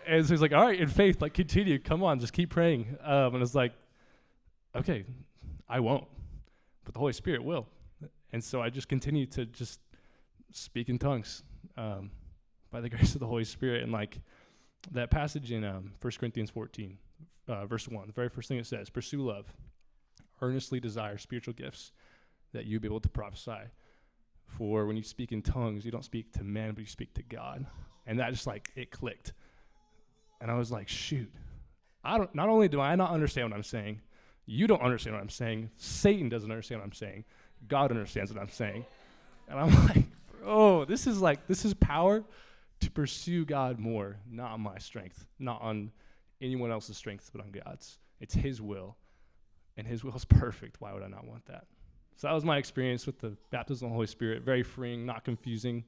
[0.05, 1.79] and so he's like, "All right, in faith, like continue.
[1.79, 3.73] Come on, just keep praying." Um, and it's like,
[4.75, 5.05] okay,
[5.67, 6.05] I won't,
[6.83, 7.65] but the Holy Spirit will.
[8.31, 9.79] And so I just continue to just
[10.51, 11.43] speak in tongues
[11.77, 12.11] um,
[12.71, 13.83] by the grace of the Holy Spirit.
[13.83, 14.19] And like
[14.91, 16.97] that passage in um, 1 Corinthians 14,
[17.47, 19.45] uh, verse 1, the very first thing it says, pursue love,
[20.41, 21.91] earnestly desire spiritual gifts
[22.53, 23.69] that you be able to prophesy.
[24.45, 27.23] For when you speak in tongues, you don't speak to men, but you speak to
[27.23, 27.65] God.
[28.05, 29.33] And that just like, it clicked.
[30.39, 31.31] And I was like, shoot.
[32.03, 34.01] I don't, not only do I not understand what I'm saying,
[34.45, 35.71] you don't understand what I'm saying.
[35.77, 37.25] Satan doesn't understand what I'm saying.
[37.67, 38.85] God understands what I'm saying.
[39.47, 40.05] And I'm like,
[40.45, 42.23] oh, this is like, this is power
[42.81, 45.91] to pursue God more, not on my strength, not on
[46.41, 47.97] anyone else's strength, but on God's.
[48.19, 48.95] It's His will,
[49.77, 50.81] and His will is perfect.
[50.81, 51.65] Why would I not want that?
[52.17, 54.43] So that was my experience with the baptism of the Holy Spirit.
[54.43, 55.83] Very freeing, not confusing,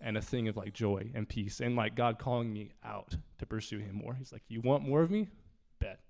[0.00, 3.46] and a thing of like joy and peace, and like God calling me out to
[3.46, 4.14] pursue Him more.
[4.14, 5.28] He's like, "You want more of me?
[5.80, 6.00] Bet.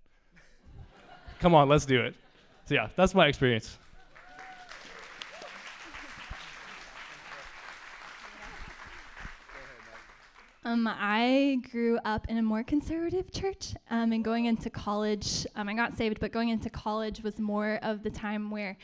[1.41, 2.15] Come on, let's do it."
[2.67, 3.77] So yeah, that's my experience.
[10.75, 15.69] Um, I grew up in a more conservative church, um, and going into college, um,
[15.69, 18.77] I got saved, but going into college was more of the time where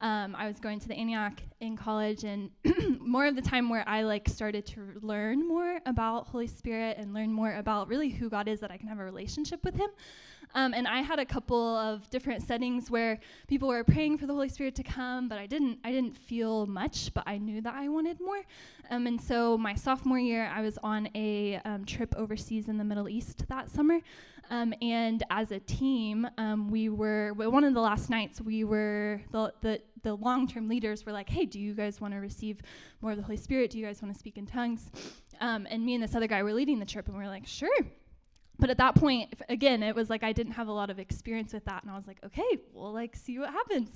[0.00, 2.50] um, I was going to the Antioch in college, and
[3.00, 7.14] more of the time where I like started to learn more about Holy Spirit and
[7.14, 9.90] learn more about really who God is, that I can have a relationship with Him.
[10.56, 14.32] Um, and I had a couple of different settings where people were praying for the
[14.32, 15.78] Holy Spirit to come, but I didn't.
[15.84, 18.40] I didn't feel much, but I knew that I wanted more.
[18.90, 22.84] Um, and so my sophomore year, I was on a um, trip overseas in the
[22.84, 24.00] Middle East that summer.
[24.48, 28.40] Um, and as a team, um, we were one of the last nights.
[28.40, 32.14] We were the the, the long term leaders were like, "Hey, do you guys want
[32.14, 32.62] to receive
[33.02, 33.72] more of the Holy Spirit?
[33.72, 34.90] Do you guys want to speak in tongues?"
[35.38, 37.46] Um, and me and this other guy were leading the trip, and we are like,
[37.46, 37.76] "Sure."
[38.58, 41.52] But at that point again it was like i didn't have a lot of experience
[41.52, 43.90] with that and i was like okay we'll like see what happens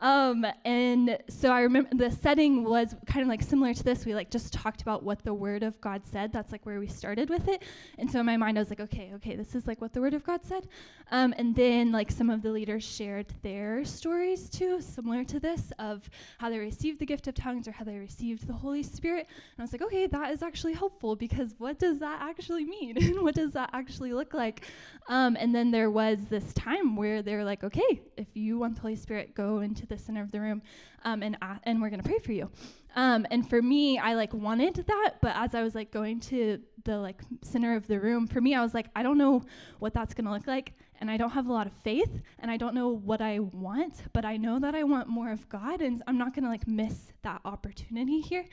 [0.00, 4.04] um, and so i remember the setting was kind of like similar to this.
[4.04, 6.32] We like just talked about what the word of god said.
[6.32, 7.62] That's like where we started with it.
[7.98, 10.00] And so in my mind i was like okay okay this is like what the
[10.00, 10.68] word of god said.
[11.10, 15.72] Um, and then like some of the leaders shared their stories too similar to this
[15.78, 19.26] of how they received the gift of tongues or how they received the holy spirit.
[19.28, 22.96] And i was like okay that is actually helpful because what does that actually mean?
[22.96, 24.66] And what does that actually look like.
[25.08, 28.82] Um, and then there was this time where they're like, okay, if you want the
[28.82, 30.62] Holy Spirit, go into the center of the room
[31.04, 32.50] um, and, uh, and we're to pray for you.
[32.96, 36.60] Um, and for me, I like wanted that, but as I was like going to
[36.84, 39.42] the like center of the room, for me, I was like, I don't know
[39.78, 42.56] what that's gonna look like, and I don't have a lot of faith, and I
[42.56, 46.02] don't know what I want, but I know that I want more of God, and
[46.06, 48.44] I'm not gonna like miss that opportunity here.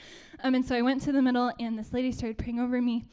[0.43, 3.05] Um, and so I went to the middle, and this lady started praying over me,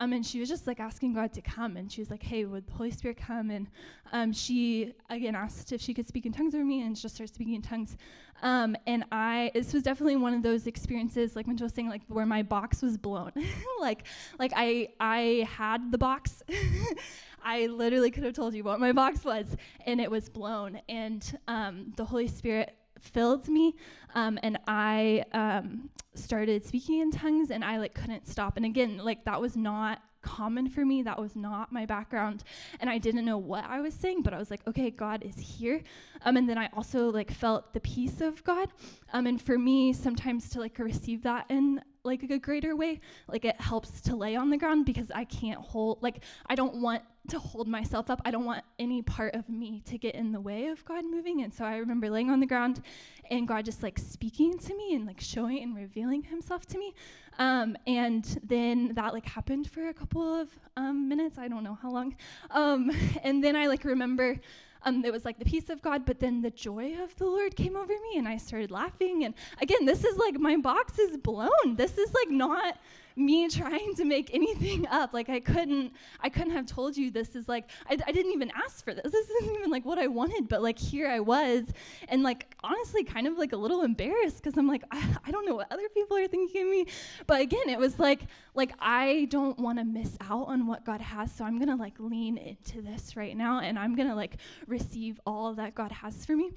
[0.00, 2.44] um, and she was just like asking God to come, and she was like, "Hey,
[2.44, 3.68] would the Holy Spirit come?" And
[4.12, 7.16] um, she again asked if she could speak in tongues over me, and she just
[7.16, 7.96] started speaking in tongues.
[8.40, 11.88] Um, and I, this was definitely one of those experiences, like when she was saying,
[11.88, 13.32] like where my box was blown.
[13.80, 14.04] like,
[14.38, 16.42] like I, I had the box.
[17.42, 19.46] I literally could have told you what my box was,
[19.86, 20.80] and it was blown.
[20.88, 23.74] And um, the Holy Spirit filled me
[24.14, 28.56] um, and i um, started speaking in tongues and i like couldn't stop.
[28.56, 31.02] And again like that was not common for me.
[31.02, 32.42] That was not my background.
[32.80, 35.38] And i didn't know what i was saying but i was like okay god is
[35.38, 35.80] here.
[36.22, 38.68] Um, and then i also like felt the peace of god.
[39.12, 43.44] Um, and for me sometimes to like receive that in like a greater way like
[43.44, 47.02] it helps to lay on the ground because i can't hold like i don't want
[47.28, 48.22] to hold myself up.
[48.24, 51.42] I don't want any part of me to get in the way of god moving.
[51.42, 52.82] And so i remember laying on the ground
[53.30, 56.94] and god just like speaking to me and like showing and revealing himself to me
[57.38, 61.78] um, and then that like happened for a couple of um, minutes i don't know
[61.80, 62.16] how long
[62.50, 62.90] um,
[63.22, 64.38] and then i like remember
[64.82, 67.56] um, it was like the peace of God, but then the joy of the Lord
[67.56, 69.24] came over me and I started laughing.
[69.24, 71.74] And again, this is like my box is blown.
[71.74, 72.78] This is like not
[73.18, 75.12] me trying to make anything up.
[75.12, 78.50] Like I couldn't, I couldn't have told you this is like, I, I didn't even
[78.54, 79.12] ask for this.
[79.18, 81.64] This isn't even like what I wanted, but like here I was.
[82.08, 85.44] And like, honestly, kind of like a little embarrassed because I'm like, I, I don't
[85.44, 86.86] know what other people are thinking of me.
[87.26, 88.22] But again, it was like,
[88.54, 91.32] like I don't want to miss out on what God has.
[91.32, 94.36] So I'm going to like lean into this right now and I'm going to like
[94.66, 96.50] receive all that God has for me.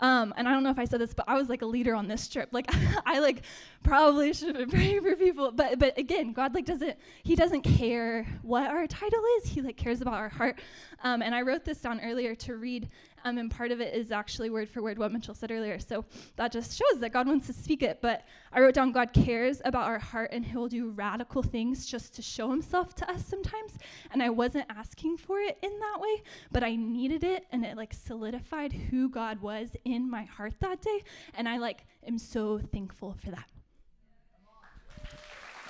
[0.00, 1.94] Um, and I don't know if I said this, but I was like a leader
[1.94, 2.48] on this trip.
[2.52, 2.66] Like
[3.06, 3.42] I like
[3.82, 7.62] probably should have been praying for people, but, but again, God like doesn't he doesn't
[7.62, 9.50] care what our title is.
[9.50, 10.58] He like cares about our heart.
[11.02, 12.88] Um, and I wrote this down earlier to read
[13.24, 15.78] Um, and part of it is actually word for word what Mitchell said earlier.
[15.78, 16.04] So
[16.36, 17.98] that just shows that God wants to speak it.
[18.00, 22.14] But I wrote down God cares about our heart and He'll do radical things just
[22.14, 23.72] to show Himself to us sometimes.
[24.12, 27.76] And I wasn't asking for it in that way, but I needed it, and it
[27.76, 31.02] like solidified who God was in my heart that day.
[31.34, 33.57] And I like am so thankful for that.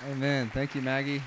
[0.07, 0.49] Amen.
[0.53, 1.21] Thank you, Maggie.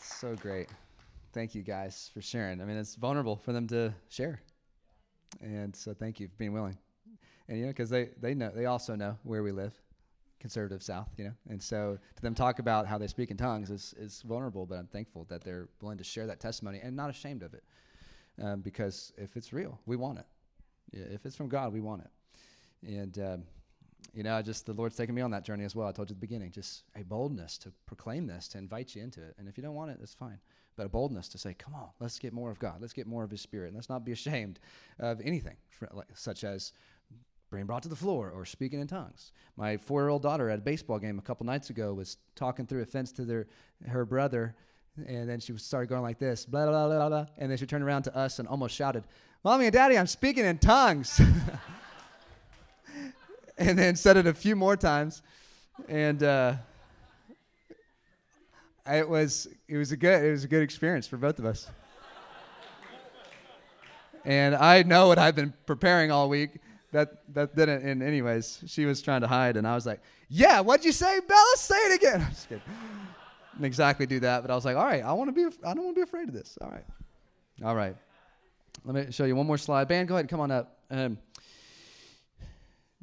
[0.00, 0.68] So great.
[1.34, 2.62] Thank you guys for sharing.
[2.62, 4.40] I mean, it's vulnerable for them to share.
[5.42, 6.78] And so thank you for being willing.
[7.46, 9.74] And, you know, because they, they know, they also know where we live,
[10.40, 11.34] conservative South, you know.
[11.50, 14.78] And so to them talk about how they speak in tongues is, is vulnerable, but
[14.78, 17.64] I'm thankful that they're willing to share that testimony and not ashamed of it.
[18.42, 20.26] Um, because if it's real, we want it.
[20.90, 22.88] Yeah, if it's from God, we want it.
[22.88, 23.42] And, um,
[24.14, 25.88] you know, just the Lord's taken me on that journey as well.
[25.88, 29.02] I told you at the beginning, just a boldness to proclaim this, to invite you
[29.02, 29.34] into it.
[29.38, 30.38] And if you don't want it, that's fine.
[30.76, 32.76] But a boldness to say, come on, let's get more of God.
[32.80, 33.68] Let's get more of His Spirit.
[33.68, 34.60] And let's not be ashamed
[34.98, 36.72] of anything, for, like, such as
[37.52, 39.32] being brought to the floor or speaking in tongues.
[39.56, 42.66] My four year old daughter at a baseball game a couple nights ago was talking
[42.66, 43.46] through a fence to their,
[43.86, 44.54] her brother.
[45.08, 47.26] And then she started going like this, blah, blah, blah, blah.
[47.38, 49.04] And then she turned around to us and almost shouted,
[49.44, 51.20] Mommy and Daddy, I'm speaking in tongues.
[53.58, 55.22] and then said it a few more times,
[55.88, 56.54] and uh,
[58.86, 61.68] it was it was a good it was a good experience for both of us.
[64.24, 66.60] and I know what I've been preparing all week.
[66.92, 67.82] That that didn't.
[67.82, 71.20] And anyways, she was trying to hide, and I was like, "Yeah, what'd you say,
[71.20, 71.54] Bella?
[71.56, 72.62] Say it again." I'm just kidding.
[73.54, 75.56] Didn't exactly do that, but I was like, "All right, I want to be.
[75.64, 76.58] I don't want to be afraid of this.
[76.60, 76.84] All right,
[77.64, 77.96] all right."
[78.84, 79.88] Let me show you one more slide.
[79.88, 80.76] Band, go ahead and come on up.
[80.90, 81.16] Um,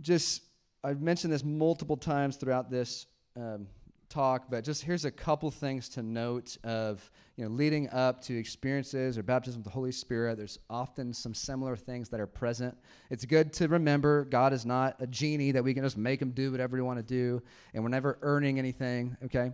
[0.01, 0.43] just
[0.83, 3.67] I've mentioned this multiple times throughout this um,
[4.09, 8.37] talk, but just here's a couple things to note of you know leading up to
[8.37, 10.37] experiences or baptism with the Holy Spirit.
[10.37, 12.77] There's often some similar things that are present.
[13.09, 16.31] It's good to remember God is not a genie that we can just make him
[16.31, 17.41] do whatever we want to do,
[17.73, 19.15] and we're never earning anything.
[19.25, 19.51] Okay,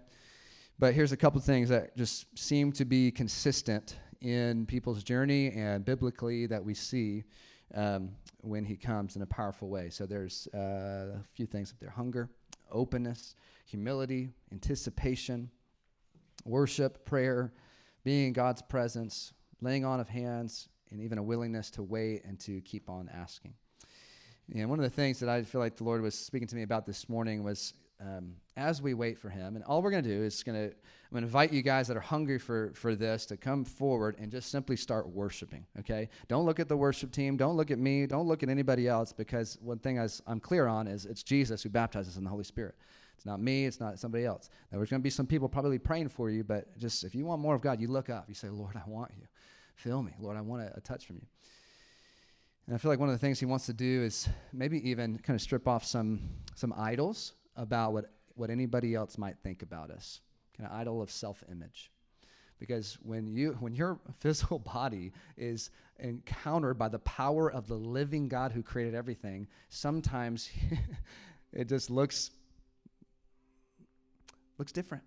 [0.80, 5.86] but here's a couple things that just seem to be consistent in people's journey and
[5.86, 7.24] biblically that we see
[7.74, 8.12] um,
[8.42, 9.90] when he comes in a powerful way.
[9.90, 12.30] So there's uh, a few things up there hunger,
[12.72, 15.50] openness, humility, anticipation,
[16.46, 17.54] worship, prayer,
[18.04, 22.40] being in God's presence, laying on of hands, and even a willingness to wait and
[22.42, 23.54] to keep on asking.
[24.54, 26.64] And one of the things that I feel like the Lord was speaking to me
[26.64, 30.10] about this morning was um, as we wait for him, and all we're going to
[30.10, 32.96] do is going to, I'm going to invite you guys that are hungry for, for
[32.96, 36.10] this to come forward and just simply start worshiping, okay?
[36.28, 37.38] Don't look at the worship team.
[37.38, 38.06] Don't look at me.
[38.06, 41.64] Don't look at anybody else because one thing I I'm clear on is it's Jesus
[41.64, 42.76] who baptizes in the Holy Spirit.
[43.16, 43.66] It's not me.
[43.66, 44.50] It's not somebody else.
[44.72, 47.26] Now, there's going to be some people probably praying for you, but just if you
[47.26, 48.26] want more of God, you look up.
[48.28, 49.26] You say, Lord, I want you.
[49.76, 50.12] Fill me.
[50.20, 51.26] Lord, I want a, a touch from you.
[52.68, 55.18] And I feel like one of the things he wants to do is maybe even
[55.20, 56.20] kind of strip off some
[56.54, 58.06] some idols about what,
[58.36, 60.22] what anybody else might think about us,
[60.56, 61.92] kind of idol of self image.
[62.60, 68.28] Because when, you, when your physical body is encountered by the power of the living
[68.28, 70.50] God who created everything, sometimes
[71.54, 72.32] it just looks,
[74.58, 75.04] looks different.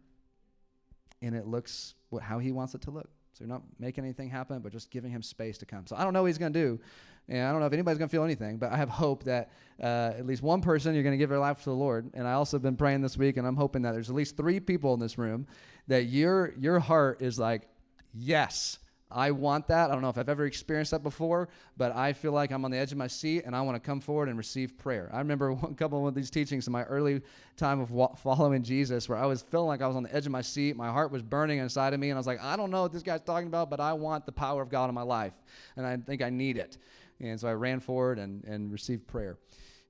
[1.22, 3.10] And it looks what, how he wants it to look.
[3.40, 5.86] So you're not making anything happen, but just giving him space to come.
[5.86, 6.78] So I don't know what he's going to do,
[7.26, 9.50] and I don't know if anybody's going to feel anything, but I have hope that
[9.82, 12.10] uh, at least one person you're going to give their life to the Lord.
[12.12, 14.36] And I also have been praying this week, and I'm hoping that there's at least
[14.36, 15.46] three people in this room
[15.88, 17.66] that your your heart is like,
[18.12, 18.78] yes,
[19.10, 19.90] I want that.
[19.90, 22.70] I don't know if I've ever experienced that before, but I feel like I'm on
[22.70, 25.10] the edge of my seat and I want to come forward and receive prayer.
[25.12, 27.22] I remember one couple of these teachings in my early
[27.56, 30.32] time of following Jesus where I was feeling like I was on the edge of
[30.32, 30.76] my seat.
[30.76, 32.92] My heart was burning inside of me, and I was like, I don't know what
[32.92, 35.34] this guy's talking about, but I want the power of God in my life,
[35.76, 36.78] and I think I need it.
[37.20, 39.38] And so I ran forward and, and received prayer.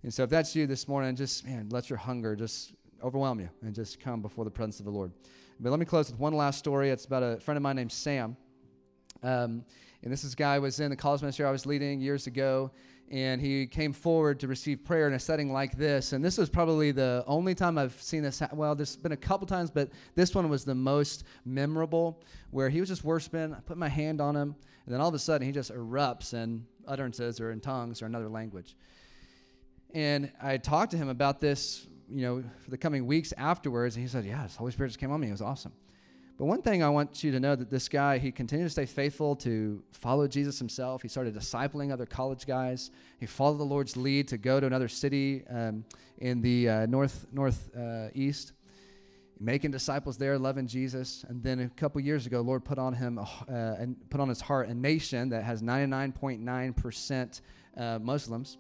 [0.03, 3.51] And so if that's you this morning, just, man, let your hunger just overwhelm you
[3.62, 5.12] and just come before the presence of the Lord.
[5.61, 6.91] But let me close with one last story.
[6.91, 8.37] It's about a friend of mine named Sam.
[9.23, 9.64] Um,
[10.03, 12.71] and this is guy was in the college ministry I was leading years ago,
[13.11, 16.12] and he came forward to receive prayer in a setting like this.
[16.12, 18.39] And this was probably the only time I've seen this.
[18.39, 22.71] Ha- well, there's been a couple times, but this one was the most memorable, where
[22.71, 23.53] he was just worshiping.
[23.53, 24.55] I put my hand on him,
[24.87, 28.07] and then all of a sudden he just erupts in utterances or in tongues or
[28.07, 28.77] another language.
[29.93, 34.05] And I talked to him about this, you know, for the coming weeks afterwards, and
[34.05, 35.29] he said, "Yeah, the Holy Spirit just came on me.
[35.29, 35.73] It was awesome."
[36.41, 38.86] But one thing I want you to know that this guy, he continued to stay
[38.86, 41.03] faithful to follow Jesus himself.
[41.03, 42.91] He started discipling other college guys.
[43.18, 45.84] He followed the Lord's lead to go to another city um,
[46.16, 48.53] in the uh, north northeast.
[48.53, 48.57] Uh,
[49.38, 51.26] making disciples there, loving Jesus.
[51.28, 54.30] And then a couple years ago, the Lord put on him uh, and put on
[54.30, 57.41] his heart a nation that has 99.9%
[57.76, 58.57] uh, Muslims.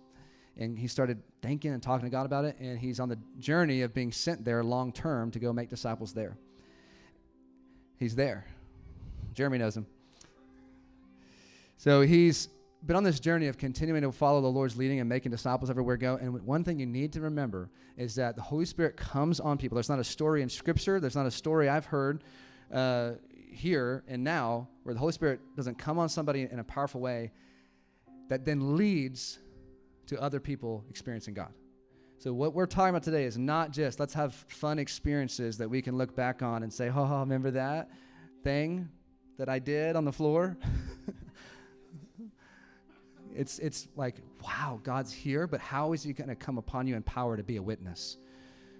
[0.58, 2.58] And he started thinking and talking to God about it.
[2.60, 6.12] And he's on the journey of being sent there long term to go make disciples
[6.12, 6.36] there.
[8.00, 8.46] He's there.
[9.34, 9.86] Jeremy knows him.
[11.76, 12.48] So he's
[12.86, 15.98] been on this journey of continuing to follow the Lord's leading and making disciples everywhere
[15.98, 16.16] go.
[16.16, 19.76] And one thing you need to remember is that the Holy Spirit comes on people.
[19.76, 22.24] There's not a story in Scripture, there's not a story I've heard
[22.72, 23.12] uh,
[23.52, 27.32] here and now where the Holy Spirit doesn't come on somebody in a powerful way
[28.28, 29.40] that then leads
[30.06, 31.52] to other people experiencing God.
[32.20, 35.80] So, what we're talking about today is not just let's have fun experiences that we
[35.80, 37.88] can look back on and say, oh, remember that
[38.44, 38.90] thing
[39.38, 40.56] that I did on the floor?
[43.32, 46.96] It's, it's like, wow, God's here, but how is He going to come upon you
[46.96, 48.16] in power to be a witness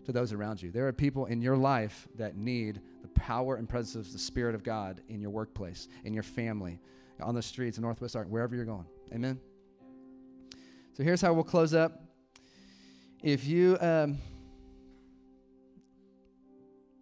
[0.05, 0.73] to those around you?
[0.73, 4.57] There are people in your life that need the power and presence of the Spirit
[4.57, 6.81] of God in your workplace, in your family,
[7.23, 8.87] on the streets in Northwest Ark, wherever you're going.
[9.15, 9.39] Amen?
[10.95, 12.10] So here's how we'll close up.
[13.23, 14.17] If you, um,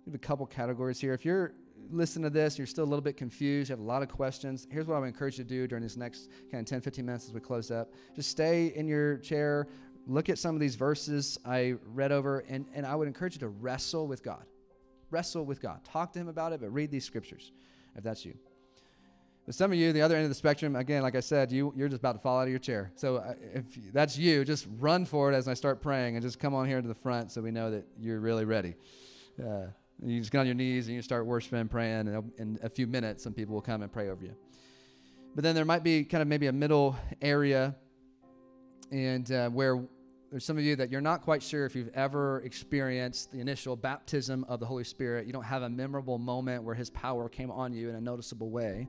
[0.05, 1.15] we have a couple categories here.
[1.15, 1.53] If you're
[1.93, 4.67] listening to this, you're still a little bit confused, you have a lot of questions,
[4.69, 7.07] here's what I would encourage you to do during this next kind of 10, 15
[7.07, 7.93] minutes as we close up.
[8.17, 9.69] Just stay in your chair,
[10.09, 13.41] look at some of these verses I read over, and, and I would encourage you
[13.41, 14.45] to wrestle with God.
[15.13, 15.85] Wrestle with God.
[15.85, 17.53] Talk to Him about it, but read these scriptures
[17.95, 18.35] if that's you.
[19.49, 21.73] But some of you, the other end of the spectrum, again, like I said, you,
[21.75, 22.93] you're just about to fall out of your chair.
[22.97, 26.39] So uh, if that's you, just run for it as I start praying and just
[26.39, 28.75] come on here to the front so we know that you're really ready.
[29.43, 29.69] Uh,
[30.05, 32.87] you just get on your knees and you start worshiping, praying, and in a few
[32.87, 34.37] minutes, some people will come and pray over you.
[35.35, 37.75] But then there might be kind of maybe a middle area,
[38.93, 39.83] and uh, where
[40.31, 43.77] there's some of you that you're not quite sure if you've ever experienced the initial
[43.77, 45.27] baptism of the Holy Spirit.
[45.27, 48.51] You don't have a memorable moment where His power came on you in a noticeable
[48.51, 48.89] way,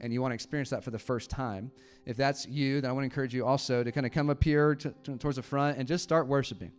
[0.00, 1.70] and you want to experience that for the first time.
[2.04, 4.42] If that's you, then I want to encourage you also to kind of come up
[4.42, 6.72] here to, to, towards the front and just start worshiping.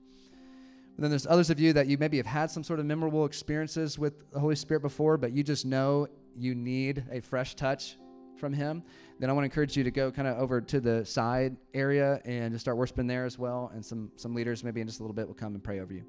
[0.95, 3.25] And then there's others of you that you maybe have had some sort of memorable
[3.25, 7.97] experiences with the Holy Spirit before, but you just know you need a fresh touch
[8.37, 8.83] from Him.
[9.19, 12.21] Then I want to encourage you to go kind of over to the side area
[12.25, 13.71] and just start worshiping there as well.
[13.73, 15.93] And some some leaders maybe in just a little bit will come and pray over
[15.93, 16.03] you.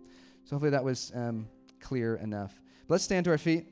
[0.45, 1.49] So hopefully that was um,
[1.81, 2.59] clear enough.
[2.87, 3.67] But let's stand to our feet.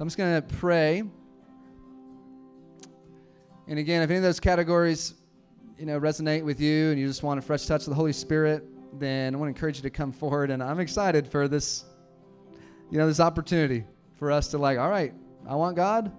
[0.00, 1.04] I'm just going to pray.
[3.68, 5.14] And again, if any of those categories,
[5.78, 8.12] you know, resonate with you and you just want a fresh touch of the Holy
[8.12, 8.64] Spirit,
[8.98, 10.50] then I want to encourage you to come forward.
[10.50, 11.84] And I'm excited for this,
[12.90, 13.84] you know, this opportunity
[14.14, 15.14] for us to like, all right,
[15.48, 16.10] I want God.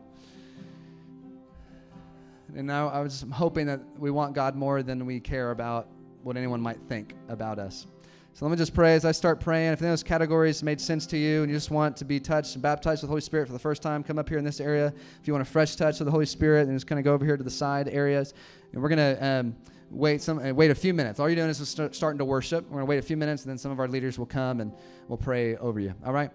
[2.56, 5.90] And now I was hoping that we want God more than we care about
[6.22, 7.88] what anyone might think about us.
[8.36, 9.74] So let me just pray as I start praying.
[9.74, 12.20] If any of those categories made sense to you and you just want to be
[12.20, 14.44] touched and baptized with the Holy Spirit for the first time, come up here in
[14.44, 14.92] this area.
[15.22, 17.14] If you want a fresh touch of the Holy Spirit, then just kind of go
[17.14, 18.34] over here to the side areas.
[18.72, 19.56] And we're going to um,
[19.92, 21.20] wait some uh, wait a few minutes.
[21.20, 22.66] All you're doing is start, starting to worship.
[22.66, 24.62] We're going to wait a few minutes, and then some of our leaders will come
[24.62, 24.74] and
[25.08, 25.94] we'll pray over you.
[26.04, 26.32] All right?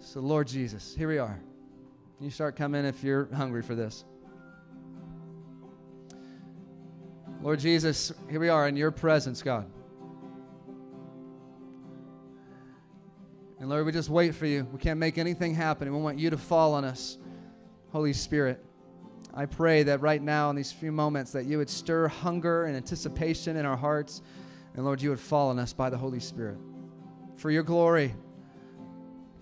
[0.00, 1.38] So, Lord Jesus, here we are.
[2.20, 4.06] You start coming if you're hungry for this.
[7.44, 9.66] Lord Jesus, here we are in your presence, God.
[13.60, 14.66] And Lord, we just wait for you.
[14.72, 15.92] We can't make anything happen.
[15.92, 17.18] We want you to fall on us,
[17.92, 18.64] Holy Spirit.
[19.34, 22.78] I pray that right now, in these few moments, that you would stir hunger and
[22.78, 24.22] anticipation in our hearts.
[24.74, 26.56] And Lord, you would fall on us by the Holy Spirit.
[27.36, 28.14] For your glory,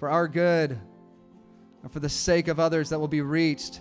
[0.01, 0.77] for our good,
[1.85, 3.81] and for the sake of others that will be reached,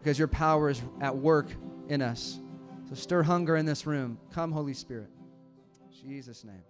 [0.00, 1.52] because your power is at work
[1.88, 2.40] in us.
[2.92, 4.18] So stir hunger in this room.
[4.34, 5.08] Come, Holy Spirit.
[5.80, 6.60] In Jesus' name.